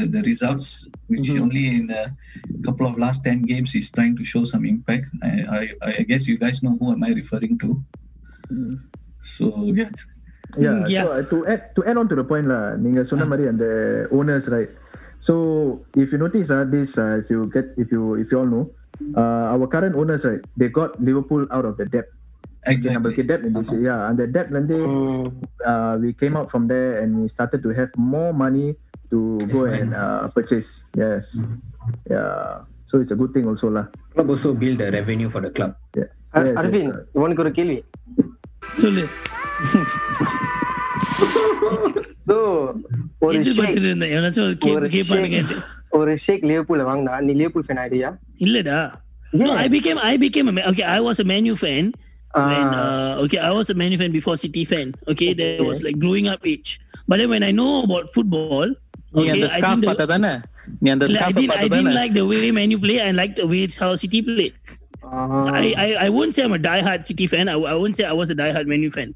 [0.10, 0.68] the results,
[1.08, 1.42] which Mhm.
[1.42, 2.06] only in a
[2.66, 5.06] couple of last ten games is trying to show some impact.
[5.22, 5.62] I I,
[6.00, 7.70] I guess you guys know who am I referring to.
[9.38, 9.90] So yeah,
[10.56, 11.04] Yeah, Yeah.
[11.04, 13.66] so uh, to add to add on to the point lah, நீங்க சொன்ன மாதிரி அந்த
[14.18, 14.72] owners right.
[15.28, 15.34] So
[16.04, 18.66] if you notice uh, this, uh, if you get if you if you all know,
[19.22, 22.10] uh, our current owners right, they got Liverpool out of the debt.
[22.66, 23.26] Okay, நம்மளுக்கு exactly.
[23.32, 23.76] debt இருந்துச்சு.
[23.82, 25.26] Yeah, and the debt வந்து Mm.
[25.64, 28.68] uh, we came out from there and we started to have more money
[29.12, 29.18] to
[29.52, 30.70] go Yes, and uh, purchase.
[30.96, 31.26] Yes.
[32.08, 32.40] Yeah.
[32.90, 33.86] So it's a good thing also lah.
[34.14, 35.74] Club also build the revenue for the club.
[35.94, 36.10] Yeah.
[36.34, 37.22] A- Yes, yes, Aravind correct.
[37.26, 37.78] உனக்கு ஒரு கேள்வி
[38.84, 39.06] சொல்லு
[42.30, 42.36] So,
[43.26, 45.64] ஒரு ஷேக் எதிர்பார்த்துட்டு இருந்தேன் எவனாச்சும் ஒரு ஒரு கேப் கேட்பானுங்க ஷேக்
[46.00, 48.12] ஒரு ஷேக் லிவர்பூல்ல வாங்கினா நீ லிவர்பூல் ஃபேன் ஆயிடுயா
[48.48, 48.80] இல்லடா
[49.34, 50.84] No, I became I became a Ma- okay.
[50.96, 51.86] I was a Manu fan
[52.33, 54.95] when uh, okay, I was a Man fan before City fan.
[55.09, 56.81] Okay, okay, that was like growing up age.
[57.09, 58.71] But then when I know about football,
[59.15, 63.01] okay, yeah, the I the, I, did, I didn't like the way Man play.
[63.03, 64.55] I liked the way how City play.
[65.03, 67.49] Uh, I, I, I won't say I'm a diehard City fan.
[67.49, 69.15] I, I won't say I was a diehard Man fan.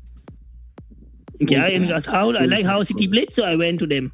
[1.42, 4.10] Okay, I, how I like how City played, so I went to them.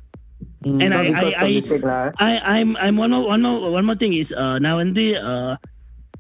[0.64, 4.12] Mm, and I I, I, I, I'm I'm one more one more one more thing
[4.12, 5.56] is uh now and the uh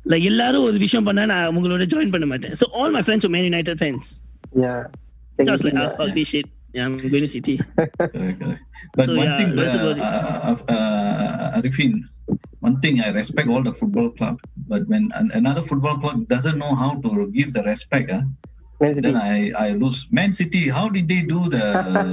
[0.05, 3.33] like எல்லாரும் ஒரு விஷயம் பண்ணா நான் உங்களோட join பண்ண மாட்டேன் so all my friends were
[3.35, 4.05] Man United fans
[4.63, 4.81] Yeah.
[5.37, 7.55] so I was like Technically, ah, fuck this shit yeah I'm going to City
[8.13, 8.61] Correct, correct.
[8.97, 10.03] But So, one yeah, thing, that's uh, about it.
[10.07, 11.93] uh, uh, Arifin,
[12.67, 14.35] one thing I respect all the football club,
[14.71, 18.21] but when an- another football club doesn't know how to give the respect, uh,
[18.79, 19.03] Man City.
[19.03, 19.99] then I, I lose.
[20.11, 21.61] Man City, how did they do the,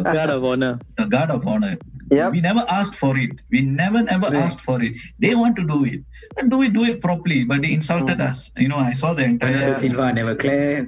[0.10, 1.72] God of honor the guard of honor?
[2.10, 2.28] Yep.
[2.32, 3.32] We never asked for it.
[3.50, 4.42] We never, never Right.
[4.44, 4.92] asked for it.
[5.18, 6.00] They want to do it.
[6.36, 7.44] And do it, do it properly.
[7.44, 8.28] But they insulted Mm.
[8.28, 8.38] us.
[8.56, 9.54] You know, I saw the entire.
[9.54, 10.86] Bernardo Silva never cleared.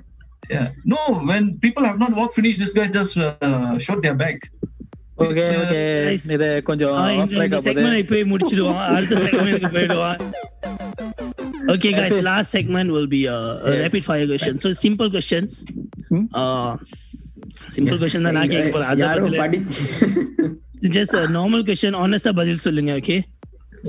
[0.50, 0.68] Yeah.
[0.84, 4.38] No, when people have not walked finish, this guys just uh, showed their back.
[5.24, 8.22] Okay Uh, okay guys, இத கொஞ்சம் ஆ, off இந்த track இந்த ஆ போகுது segment இப்பவே
[8.32, 10.18] முடிச்சிடுவான் அடுத்த செக்மெண்ட்க்கு போயிடுவான்
[11.74, 13.38] okay guys last segment will be uh,
[13.68, 13.80] a Yes.
[13.84, 15.50] rapid fire question so simple questions
[16.10, 16.24] Hmm?
[16.40, 16.70] uh,
[17.76, 19.84] simple question தான் நான் கேட்க போறேன் யாரோ அதான் படிச்சு
[20.96, 23.20] just a normal question honest பதில் சொல்லுங்க okay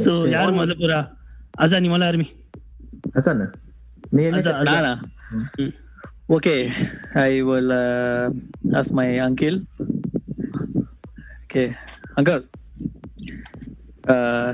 [0.04, 1.00] so யார் முதல்ல போறா
[1.66, 2.30] அசா நீ முதல்ல ஆரம்பி
[3.18, 3.42] Hassan,
[4.16, 4.94] நீ என்ன அசா அசா நானா
[6.36, 6.60] okay
[7.30, 8.24] I will uh,
[8.80, 9.58] ask my uncle
[11.46, 11.68] okay
[12.20, 12.42] uncle
[14.14, 14.50] uh,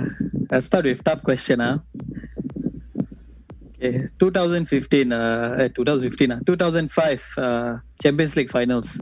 [0.52, 1.85] I'll start with tough question ah okay
[4.19, 7.73] 2015 uh, eh, 2015 ah 2005 uh,
[8.03, 9.01] Champions League finals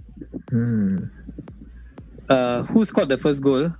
[0.51, 1.09] Hmm.
[2.29, 3.71] uh, who scored the first goal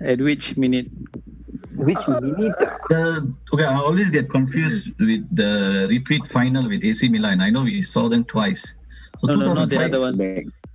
[0.00, 0.88] at which minute
[1.80, 2.58] Which minute?
[2.92, 3.24] The,
[3.56, 5.50] okay, I always get confused with the
[5.88, 7.40] repeat final with AC Milan.
[7.40, 8.62] I know we saw them twice.
[9.20, 10.16] So no no not the other one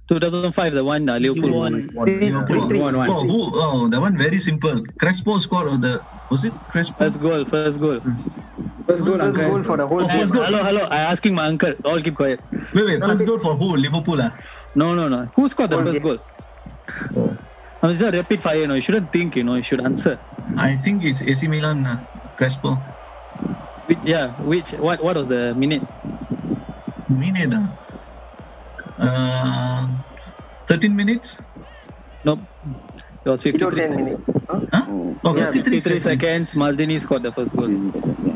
[0.09, 1.73] 2005 the one uh, Liverpool You won.
[1.93, 2.65] won Liverpool.
[2.69, 3.09] three- One, one.
[3.13, 3.39] Oh, who?
[3.65, 4.81] Oh, the one very simple.
[5.01, 5.93] Crespo scored on the.
[6.33, 6.97] Was it Crespo?
[7.03, 7.99] first goal first goal
[8.87, 10.43] First goal, First goal for the whole Oh, first goal.
[10.43, 12.39] hello hello I asking my uncle all keep quiet
[12.73, 12.99] Wait, wait.
[13.01, 13.75] First goal for who?
[13.77, 14.21] Liverpool.
[14.21, 14.31] Ah.
[14.75, 15.25] No, no, no.
[15.35, 16.17] Who scored the first goal?
[17.15, 17.37] Oh.
[17.81, 18.57] No, it's a rapid fire.
[18.57, 19.35] You know, you shouldn't think.
[19.35, 20.19] You know, you should answer.
[20.57, 21.85] I think it's AC Milan.
[21.85, 21.97] Uh,
[22.37, 22.75] Crespo.
[23.87, 25.83] Which, yeah, which what what was the minute?
[27.09, 27.53] Minute.
[28.99, 29.85] ah.
[29.85, 29.87] Uh,
[30.67, 31.37] 13 minutes?
[32.23, 32.39] Nope.
[33.25, 34.25] It was Below 53, 10 minutes.
[34.49, 34.59] Huh?
[34.73, 34.85] Huh?
[35.23, 36.53] Oh, Yeah, 53 53 seconds.
[36.55, 37.69] Maldini scored the first goal.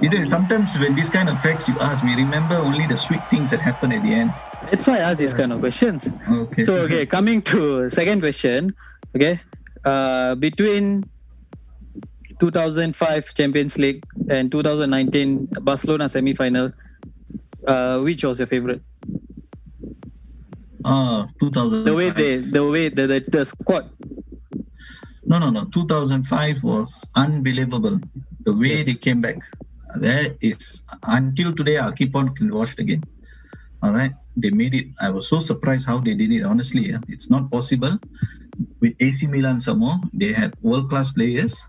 [0.02, 3.20] You know, sometimes when this kind of facts you ask, we remember only the sweet
[3.30, 4.34] things that happen at the end.
[4.72, 6.08] That's why I ask these kind of questions.
[6.30, 6.64] Okay.
[6.64, 8.74] So okay, coming to second question.
[9.14, 9.42] Okay,
[9.84, 11.04] uh, between
[12.40, 16.72] 2005 Champions League and 2019 Barcelona semi-final,
[17.68, 18.82] uh, which was your favorite?
[20.86, 21.84] Ah, 2000.
[21.84, 23.90] The way they, the way the the, the squad.
[25.26, 25.66] No, no, no.
[25.66, 28.00] 2005 was unbelievable.
[28.46, 29.44] The way they came back
[29.97, 31.79] That is until today.
[31.79, 33.03] I'll keep on can watch it again.
[33.83, 34.87] All right, they made it.
[35.01, 36.43] I was so surprised how they did it.
[36.43, 36.99] Honestly, yeah.
[37.09, 37.99] it's not possible
[38.81, 39.61] with AC Milan.
[39.61, 41.63] Some more, they had world class players,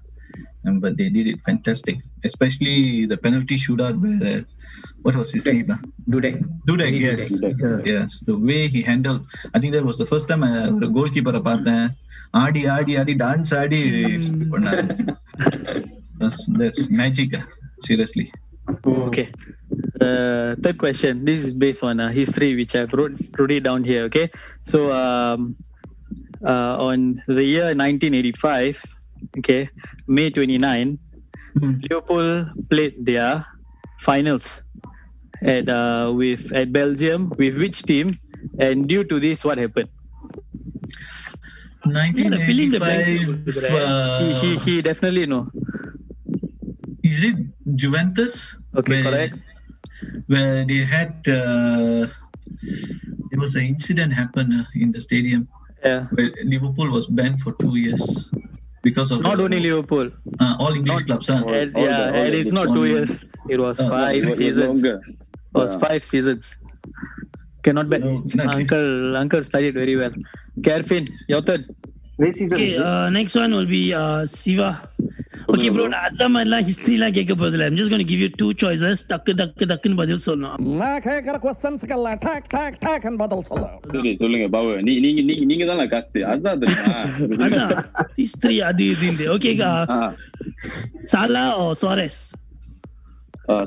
[0.64, 1.98] and but they did it fantastic.
[2.24, 4.46] Especially the penalty shootout where
[5.04, 5.68] what was his name?
[5.70, 5.80] ah?
[6.10, 6.38] Dudek.
[6.68, 7.30] Dudek, Really yes.
[7.32, 7.86] Dudek.
[7.86, 9.28] Yes, the way he handled.
[9.54, 11.86] I think that was the first time I ஒரு கோல் கீப்பரை பார்த்தேன்
[12.44, 13.82] ஆடி ஆடி ஆடி dance ஆடி
[14.56, 14.82] பண்ணாரு
[16.20, 17.46] that's, that's magic ah.
[17.81, 18.33] seriously
[18.87, 19.33] Okay.
[20.01, 21.25] Uh, third question.
[21.25, 24.05] This is based on uh, history, which I wrote, wrote it down here.
[24.05, 24.31] Okay.
[24.63, 25.57] So, um,
[26.45, 28.79] uh, on the year 1985,
[29.39, 29.71] okay,
[30.07, 31.01] May 29,
[31.59, 31.83] Hmm.
[31.83, 33.45] Liverpool played their
[33.99, 34.63] finals
[35.43, 38.19] at uh, with at Belgium with which team?
[38.59, 39.91] And due to this, what happened?
[42.47, 43.73] filling the blanks 1985.
[43.73, 45.49] Uh, he, he he definitely know
[47.03, 47.37] is it
[47.77, 48.57] Juventus?
[48.77, 49.35] Okay, where, correct.
[50.27, 52.07] Where they had uh,
[53.31, 55.49] there was an incident happened uh, in the stadium
[55.85, 58.31] yeah where Liverpool was banned for two years
[58.83, 61.29] because of not the- only liverpool uh, all English clubs.
[61.29, 61.41] Huh?
[61.49, 64.17] and, all yeah the- all and it's not two only- years it was Uh, five
[64.21, 65.01] It was seasons longer.
[65.09, 65.81] it was Yeah.
[65.85, 66.57] five seasons
[67.63, 70.13] cannot bet No, not uncle uncle studied very well
[70.61, 71.65] Kerfin, your turn
[72.21, 74.91] Okay, uh, next one will be uh, Siva.
[75.50, 78.50] Okay, bro, நான் அதான் மாதிரிலாம் ஹிஸ்ட்ரிலாம் கேட்க போதில்லை I'm just going to give you two
[78.62, 78.98] choices.
[79.12, 84.48] டக்கு டக்கு டக்குன்னு பதில் சொல்லணும் நான் கேட்கிற கொஸ்டன்ஸ்க்கெல்லாம் டாக் டாக் டாக் பதில் சொல்ல சரி சொல்லுங்க
[84.56, 86.96] பாபு நீ நீங்க நீங்க நீங்க தான் காசு அதுதான் தெரியுமா
[87.48, 87.74] அதான்
[88.22, 89.52] ஹிஸ்ட்ரி அது இதுன்னு ஓகே
[91.14, 92.22] சாலா ஓ சோரஸ்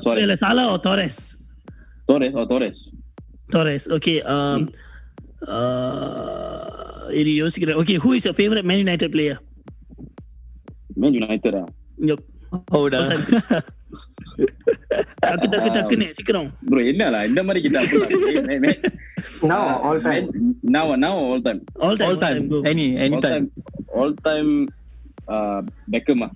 [0.05, 1.21] சாரி இல்ல சாலா ஓ தோரஸ்
[2.07, 2.81] தோரேஸ் ஓ தோரேஸ்
[3.55, 4.15] தோரஸ் ஓகே
[7.19, 9.39] இது யோசிக்கிறேன் okay who is your favourite Man United player
[11.01, 11.63] man யுனைடெடா
[12.73, 12.99] ஹவுடா
[15.21, 18.87] டக்கு டக்கு டக்குன்னு சீக்கிரம் ப்ரோ என்னடா இந்த மாதிரி கிட்ட
[19.43, 20.25] Now, all time.
[20.75, 23.47] now now all time all all time time any any all time time
[23.99, 24.51] all time
[25.35, 25.59] uh
[25.93, 26.27] பெக்கமா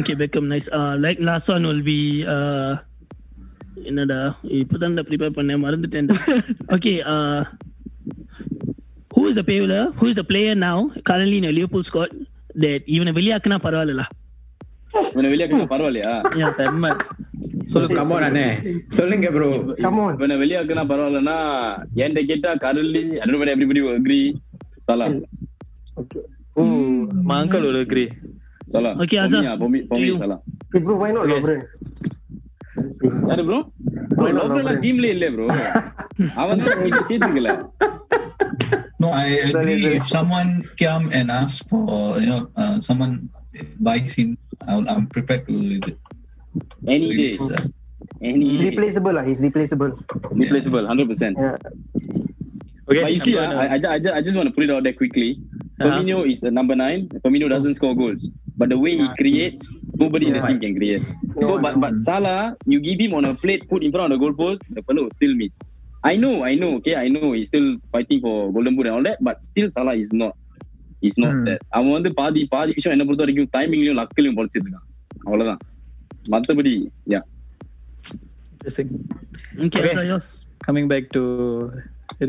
[0.00, 0.68] okay Beckham nice
[1.04, 1.98] like last one will be
[3.90, 4.18] என்னடா
[4.60, 6.10] இப்பதான் ப்ரிப்பேர் பண்ணேன் மறந்துட்டேன்
[6.76, 6.92] okay
[9.10, 12.14] who is the player who is the player now currently in Liverpool ஸ்காட்
[12.57, 14.03] டேட் இவனை வெளியாக்குனா பரவாயில்ல
[15.11, 16.11] இவனை வெளியாக்குனா பரவாயில்லையா?
[16.59, 16.85] செம்ம.
[17.71, 18.45] சொல்லு கமோ நானே
[18.97, 19.47] சொல்லுங்க ப்ரோ
[19.81, 21.35] கமோன் இவனை வெளியாக்குனா பரவாயில்லன்னா
[22.01, 24.19] என்கிட்ட கேட்டா கருளி அருண்மனை எப்படி அக்ரி
[24.87, 25.15] சலாம்.
[26.55, 26.63] ஓ
[27.31, 28.05] மாங்கல் ஒரு அக்ரி
[28.73, 28.97] சலாம்.
[29.03, 30.41] ஓகே ஆசா பொமி பொமி சலாம்.
[30.85, 31.33] ப்ரோ வை நாட்
[33.29, 33.59] யாரு ப்ரோ
[34.15, 34.27] ப்ரோ
[34.63, 35.45] லவ் டீம்லயே இல்ல ப்ரோ
[36.41, 37.51] அவன் தான் சீட் இருக்கல
[38.99, 39.85] No, I agree.
[39.85, 43.29] If someone come and ask for, you know, uh, someone
[43.79, 45.53] buys him, I'll, I'm prepared to
[46.87, 47.41] any day release.
[47.41, 47.55] Uh,
[48.21, 49.13] any He's replaceable.
[49.13, 49.23] lah.
[49.23, 49.93] He's replaceable.
[50.33, 51.57] replaceable 100% Yeah.
[52.89, 54.63] okay But you see, I'm ah, I, I, I, just, I just want to put
[54.65, 55.37] it out there quickly.
[55.77, 57.09] Firmino is a number nine.
[57.21, 58.25] Firmino doesn't score goals,
[58.57, 59.61] but the way he creates,
[59.93, 61.03] nobody in the team can create.
[61.39, 64.25] So, but but Salah, you give him on a plate, put in front of the
[64.25, 65.53] goalpost, the fellow will still miss.
[66.06, 66.70] I know, I know.
[66.78, 69.94] Okay, I know he's still fighting for golden boot and all that, but still Salah
[70.04, 70.34] is not.
[71.02, 71.44] He's not Hmm.
[71.48, 71.60] that.
[71.76, 74.86] அவன் வந்து பாதி பாதி விஷயம் என்ன பொறுத்த வரைக்கும் டைமிங்லயும் லக்கிலையும் பொழைச்சிருக்கான்
[75.26, 75.60] அவ்வளவுதான்
[76.34, 76.72] மத்தபடி
[77.14, 77.20] யா
[78.54, 78.90] interesting
[79.64, 79.94] okay Okay.
[79.98, 80.26] so yours
[80.66, 81.22] coming back to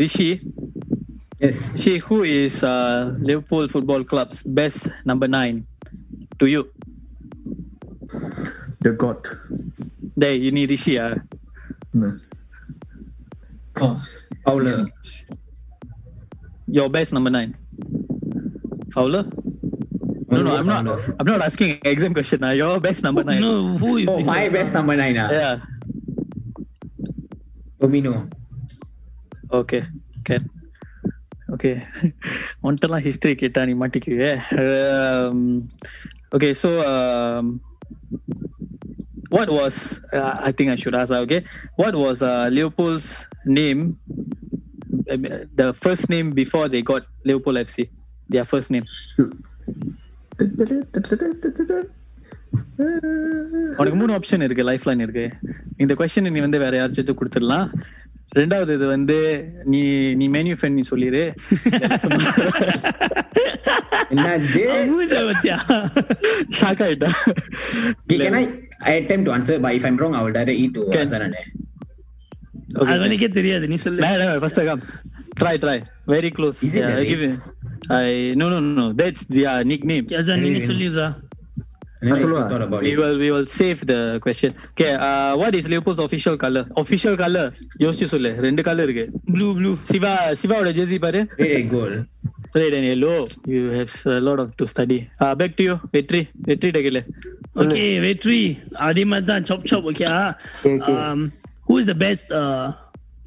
[0.01, 0.29] Rishi
[1.43, 1.55] Yes.
[1.73, 5.57] Rishi who is uh, Liverpool Football Club's best number nine
[6.41, 6.61] to you
[8.85, 9.19] The God.
[10.21, 11.11] there you need Rishi ah
[12.01, 12.09] No.
[13.81, 13.95] oh,
[14.45, 14.77] Fowler.
[16.67, 17.51] your best number nine
[18.93, 19.23] Fowler
[20.29, 21.15] no no I'm not Fowler.
[21.19, 24.43] I'm not asking exam question ah your best number nine no who you Oh, my
[24.49, 25.17] best number nine.
[25.17, 25.29] Ah.
[25.41, 25.55] yeah
[27.81, 28.13] Firmino.
[29.59, 29.79] Okay
[30.27, 30.45] can
[31.53, 31.71] okay
[32.67, 34.31] ஒன்ட்டெல்லாம் history கேட்டா நீ மாட்டிக்குவே
[36.35, 36.69] okay so
[39.35, 39.75] what was
[40.17, 41.39] uh, I think I should ask uh, okay
[41.81, 43.07] what was uh, Liverpool's
[43.44, 43.98] name
[45.10, 45.16] uh,
[45.56, 47.88] the first name before they got Liverpool FC
[48.28, 48.86] their first name
[53.78, 55.30] உனக்கு மூணு option இருக்கு life line இருக்கு
[55.76, 57.70] இந்த question நீ வந்து வேற யார்கிட்ட கொடுத்துடலாம்
[58.36, 59.16] ரெண்டாவது இது வந்து
[59.64, 61.22] நீ நீ மெனு நீ சொல்லிடு
[66.60, 67.10] ஷாக் ஆயிட்டா
[68.10, 68.46] Okay, can I,
[68.80, 70.32] I attempt to answer, but if I'm wrong, I will
[72.77, 72.85] direct it to Can.
[72.85, 72.93] Hassan அண்ணே.
[72.95, 74.81] அது எனக்கே தெரியாது நீ சொல்லு first come
[75.41, 75.77] try try
[76.13, 77.33] very close Is it yeah, I very- give you
[77.99, 78.07] I
[78.41, 81.07] no no no that's their nickname அதான் நீ சொல்லிடுறா
[82.03, 82.39] Then I சொல்லுவா.
[82.47, 82.97] thought about we it.
[83.01, 87.45] will we will save the question okay uh, what is Liverpool's official color official color
[87.83, 91.93] யோசிச்சு சொல்லு ரெண்டு colour இருக்கு blue blue Siva சிவாவோட jersey பாரு Red goal.
[92.57, 93.13] red and yellow
[93.53, 96.99] you have a lot of to study uh, back to you வெற்றி வெற்றி டகில
[97.61, 98.41] okay வெற்றி
[98.89, 100.97] அதே மாதிரி தான் சாப் சாப் okay Okay, okay.
[101.67, 102.31] Who is the best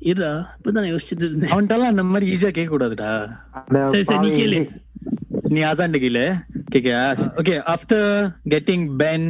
[0.09, 3.13] இருடா இப்பதான் நான் யோசிச்சுட்டு இருந்தேன் அவன்கிட்டலாம் அந்த மாதிரி ஈஸியா கேட்க கூடாதுடா
[3.93, 4.61] சரி சரி நீ கேளு
[5.55, 6.21] நீ ஆசான் டகில
[6.69, 6.83] okay
[7.41, 8.01] okay after
[8.55, 9.29] getting banned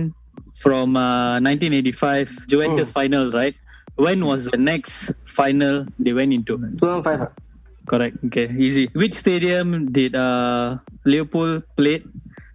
[0.62, 3.57] from uh, 1985 Juventus final right
[4.05, 4.95] when was the next
[5.39, 7.20] final they went into 2005.
[7.24, 7.28] ah.
[7.84, 9.68] correct okay easy which stadium
[9.99, 10.66] did uh,
[11.05, 12.05] Liverpool played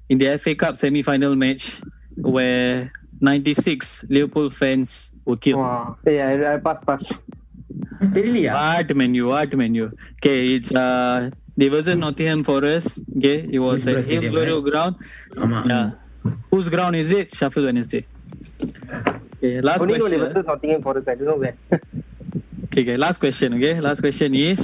[0.09, 1.65] in the FA Cup semi-final match
[2.35, 2.73] where
[3.21, 4.89] 96 Liverpool fans
[5.29, 5.83] were killed Wow.
[6.17, 7.03] Yeah, I, I pass, pass.
[8.15, 8.53] தெரியலையா?
[8.59, 9.23] What menu?
[9.33, 9.85] What menu?
[10.17, 11.19] Okay, it's uh
[11.59, 12.91] They wasn't Nottingham Forest.
[13.17, 14.67] Okay, it was Hillsborough at Stadium, Hillsborough right?
[14.69, 14.93] ground.
[15.43, 15.87] ஆமா Yeah.
[16.51, 17.27] Whose ground is it?
[17.39, 18.01] Sheffield Wednesday.
[19.35, 20.33] Okay, last Only know they question.
[20.35, 21.07] versus Nottingham Forest.
[21.11, 21.55] I don't know where.
[22.65, 23.49] Okay, okay, last question.
[23.57, 24.61] Okay, last question is,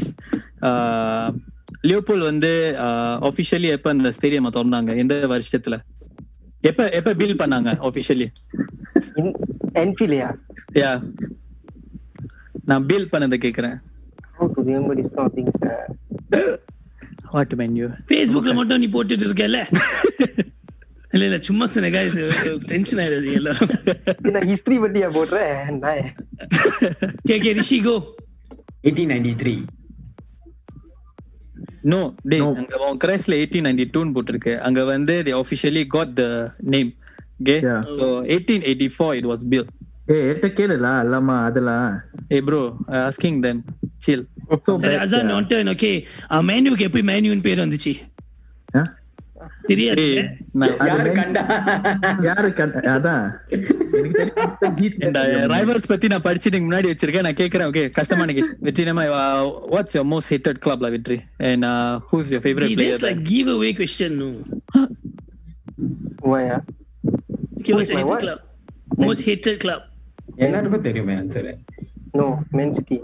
[0.70, 1.28] uh,
[1.88, 2.51] லியோபூல் வந்து
[3.30, 5.76] officially எப்ப அந்த stadium திறந்தாங்க எந்த வருஷத்துல
[6.61, 8.28] எப்ப எப்ப bill பண்ணாங்க officially
[9.20, 9.28] In
[9.82, 10.34] Enfield, yeah.
[10.81, 10.91] யா
[12.70, 13.77] நான் bill பண்ணதை கேக்குறேன்.
[14.37, 15.57] How to remember this kind of things?
[17.35, 19.59] What menu ஃபேஸ்புக்ல மட்டும் நீ போட்டுட்டு இருக்கல
[21.14, 22.14] இல்ல இல்ல சும்மா சொன்ன guys
[22.70, 23.73] டென்ஷன் ஆயிடுது எல்லாரும்.
[24.35, 25.53] நான் ஹிஸ்டரி பத்தியா போடுறேன்
[25.83, 26.07] நான்
[27.29, 27.97] K K Rishi go
[28.91, 29.55] 1893
[31.93, 32.01] no
[32.31, 34.53] டே அங்க உன் கிரைஸ்ல எயிட்டீன் நைன்டி டூன்னு போட்டிருக்கு.
[34.66, 36.31] அங்க வந்து they officially got the
[36.75, 36.91] name.
[37.41, 37.59] Okay?
[37.62, 37.81] Yeah.
[37.95, 39.70] so 1884 it was built.
[40.07, 41.90] ஏய் என்கிட்ட கேளுடா அல்லாமா அதெல்லாம்
[42.30, 42.62] ஏய் ப்ரோ
[43.00, 43.61] ஆஸ்கிங் தென்
[43.98, 44.24] சில்
[44.82, 45.92] சரி அதான் நான் டர்ன் ஓகே
[46.48, 47.94] மேனுக்கு எப்படி மேனுன்னு பேர் வந்துச்சு
[49.68, 50.05] தெரியாது
[52.24, 53.24] யாரு கண்டா அதான்
[55.07, 55.20] இந்த
[55.53, 57.26] ரைவல்ஸ் பத்தி நான் படிச்சுட்டு முன்னாடி வச்சிருக்கேன்.
[57.26, 59.05] நான் கேக்குறேன் ஓகே கஷ்டமான கேட் வெற்றி நம்ம
[59.72, 61.18] வாட்ஸ் யுவர் மோஸ்ட் ஹேட்டட் கிளப்ல வெற்றி?
[61.50, 61.66] And
[62.09, 64.30] who's your favourite player like give away question no
[66.26, 66.59] வாயா
[67.62, 67.92] give us
[68.22, 68.42] club
[69.03, 69.86] most hated club
[70.32, 70.51] what?
[70.51, 71.49] club most hated club எல்லாருக்கும் தெரியுமே answer
[72.13, 72.97] No, Man City.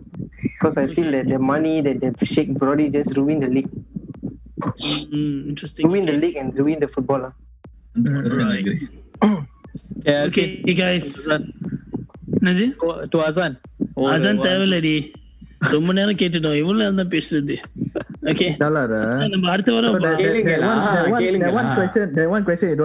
[0.44, 3.72] Because I feel that the money that the Sheikh Brody just ruined the league.
[5.14, 6.22] mm, interesting Ruined the okay.
[6.24, 7.24] league and ruined the football.
[7.30, 7.34] ah.
[7.96, 8.60] 100% Right.
[8.60, 8.90] agree.
[10.28, 11.08] okay hey guys
[12.38, 12.66] என்னது
[13.12, 13.56] to Azan
[14.14, 14.96] அதான் தேவையில்லடி
[15.76, 17.56] ரொம்ப நேரம் கேட்டுட்டோம் எவ்வளவு நேரம் தான் பேசுறது
[18.32, 18.98] okay டாலரா
[19.34, 21.54] நம்ம அடுத்த வாரம் So that, that, that, கேளுங்களா, one, that, one, that கேளுங்களா.
[21.62, 22.78] one question, that one question you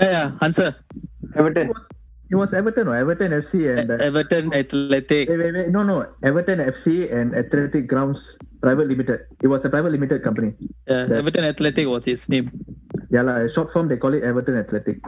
[0.00, 0.28] Yeah, yeah.
[0.40, 0.70] Answer.
[1.34, 1.68] Everton.
[2.30, 5.28] It was, Everton, or Everton FC and uh, Everton Athletic.
[5.28, 5.68] Wait, wait, wait.
[5.70, 5.96] No, no.
[6.22, 8.22] Everton FC and Athletic Grounds
[8.60, 9.20] Private Limited.
[9.40, 10.50] It was a private limited company.
[10.88, 12.50] Yeah, that, Everton Athletic was its name.
[13.10, 14.98] Yeah, la, short form they call it Everton Athletic.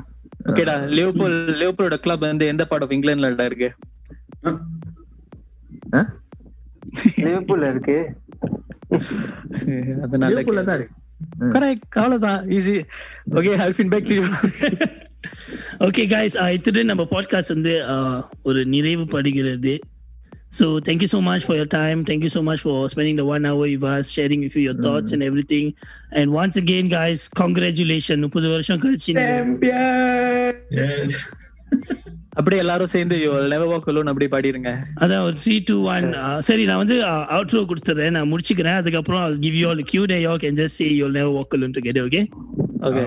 [0.50, 3.68] ஓகேடா Liverpool லிவர்பூலோட club வந்து எந்த part of இங்கிலாந்துல இருக்கு
[7.26, 7.96] லிவர்பூல்ல இருக்கு
[10.04, 10.94] அதனால லிவர்பூல்ல தான் இருக்கு
[11.33, 11.49] Hmm.
[11.53, 12.75] கரெக்ட் அவ்வளவுதான் easy
[13.35, 14.17] okay helping back to
[15.87, 19.73] okay guys இத்துடன் நம்ம பாட்காஸ்ட் வந்து uh, ஒரு நிறைவு படுகிறது
[20.57, 23.69] so thank you so much for your time thank you so much for spending the one how are
[23.69, 25.69] you was sharing with your thoughts and every thing
[26.11, 29.79] and once again guys காங்க்ராச்சுலேஷன் முப்பது வருஷம் கழிச்சு நீங்க-
[30.71, 31.13] Yes.
[32.38, 33.16] அப்படியே எல்லாரும் சேர்ந்து
[33.52, 34.70] நெவர் வாக் அலோன் அப்படி பாடிருங்க.
[35.00, 36.08] அதான் ஒரு த்ரீ டூ ஒன்
[36.38, 36.96] சரி நான் வந்து
[37.36, 38.14] அவுட்ரோ கொடுத்துறேன்.
[38.16, 38.80] நான் முடிச்சுக்கிறேன்.
[38.82, 41.76] அதுக்கப்புறம் I give you all cue they you can just say you never walk alone
[41.78, 42.22] together okay
[42.88, 43.04] okay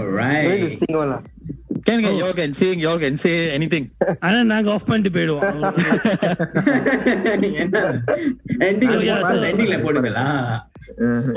[1.87, 3.87] can can you can sing you can say anything
[4.19, 5.45] ஆனா நாங்க ஆஃப் பண்ணிட்டு போயிடுவோம்.
[8.67, 10.25] எண்டிங்ல oh, போடுங்களா?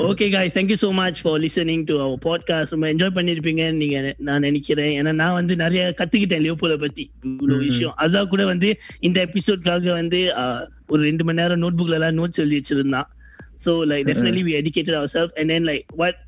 [0.07, 4.41] Okay guys thank you so much for listening to our podcast ரொம்ப enjoy பண்ணிருப்பீங்கன்னு நீங்க நான்
[4.41, 4.91] நினைக்கிறேன்.
[4.99, 7.11] ஏன்னா நான் வந்து நிறைய கத்துக்கிட்டேன் லியோபோல பத்தி.
[7.23, 7.93] இவ்வளவு விஷயம்.
[7.97, 10.33] அசா கூட வந்து இந்த எபிசோட்காக வந்து
[10.87, 13.07] ஒரு ரெண்டு மணி நேரம் நோட் புக்ல எல்லாம் நோட்ஸ் எழுதி வச்சிருந்தான்.
[13.65, 16.19] So like definitely we educated our self and then like what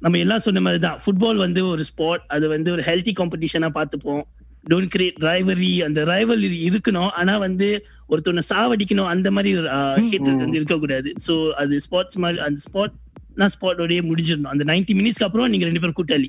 [0.00, 4.22] நம்ம எல்லாம் சொன்ன மாதிரி தான் ஃபுட்பால் வந்து ஒரு ஸ்போர்ட் அது வந்து ஒரு ஹெல்த்தி காம்படிஷனா பார்த்துப்போம்.
[4.68, 7.08] டோன்ட் கிரியேட் ரைவரி அந்த ரைவல் இருக்கணும்.
[7.08, 9.06] ஆனா வந்து ஒருத்தவனை சாவடிக்கணும்.
[9.06, 11.12] அந்த மாதிரி வந்து இருக்கக்கூடாது.
[11.26, 12.92] ஸோ அது ஸ்போர்ட்ஸ் மாதிரி அந்த ஸ்போர்ட்
[13.34, 14.42] நான் ஸ்பாட்டோடய முடிஞ்சிடணும்.
[14.42, 16.28] அந்த 90 மினிட்ஸ்க்கு அப்புறம் நீங்க ரெண்டு பேரும் கூட்டாளி.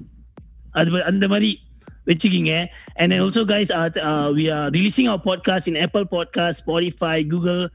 [0.71, 1.59] அது வ- அந்த மாதிரி
[2.05, 2.65] வச்சுக்கிங்க.
[2.95, 3.99] And also guys
[4.35, 7.69] we are releasing our podcast in Apple podcast Spotify Google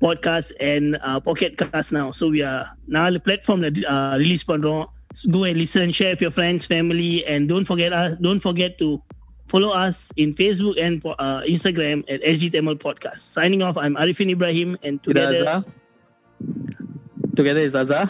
[0.00, 2.08] podcast and pocket cast now.
[2.08, 4.84] So we are நாலு பிளாட்ஃபார்ம்ல ரிலீஸ் பண்றோம்.
[5.32, 8.98] Go and listen share with your friends family and don't forget us don't forget to
[9.53, 14.29] follow us in facebook and uh, instagram at sg Tamil podcast signing off i'm arifin
[14.29, 15.55] ibrahim and இது together Adha
[17.37, 18.01] together is Adha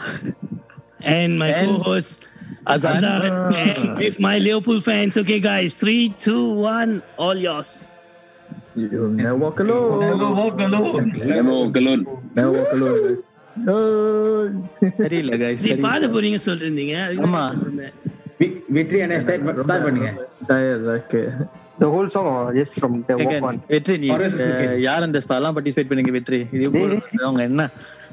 [1.14, 2.18] and my And- co-host
[2.72, 3.04] Azan.
[3.04, 3.22] Azan,
[3.60, 5.14] and with my Liverpool fans.
[5.16, 6.42] Okay, guys, three, two,
[6.72, 6.90] one,
[7.24, 7.70] all yours.
[8.82, 9.94] you'll never walk alone.
[10.02, 11.06] Never walk alone.
[11.32, 12.02] Never walk alone.
[12.38, 13.00] Never walk alone.
[13.00, 13.16] guys.
[13.68, 13.78] No.
[14.98, 17.42] சரியில்ல guys சரி சரி பாட போறீங்க சொல்லிட்டு இருந்தீங்க அதுக்கு ஆமா.
[18.77, 20.11] வெற்றி என்ன ஸ்டார்ட் ஸ்டார்ட் பண்ணுங்க.
[21.81, 23.55] The whole song or just from the walk Again, on?
[23.73, 24.07] வெற்றி நீ.
[24.85, 26.69] யார் அந்த ஸ்டார்லாம் பார்ட்டிசிபேட் பண்ணீங்க வெற்றி இது.
[27.27, 27.63] அவங்க என்ன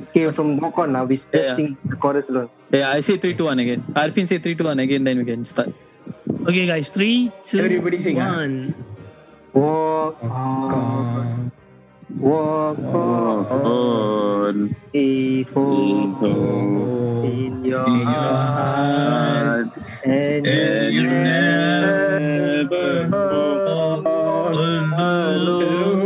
[0.04, 1.54] Okay, from walk on now we just Yeah.
[1.58, 2.48] sing the chorus alone.
[2.76, 3.80] Yeah, I say 3 to 1 again.
[4.02, 5.70] Arfin say 3 to 1 again, then we can start.
[6.48, 7.16] Okay, guys, three,
[7.48, 8.30] two, Everybody sing, ah.
[8.38, 8.56] one.
[9.54, 11.52] Walk on,
[12.20, 24.04] walk on, faithful in your heart, and And you never walk
[24.98, 26.01] alone.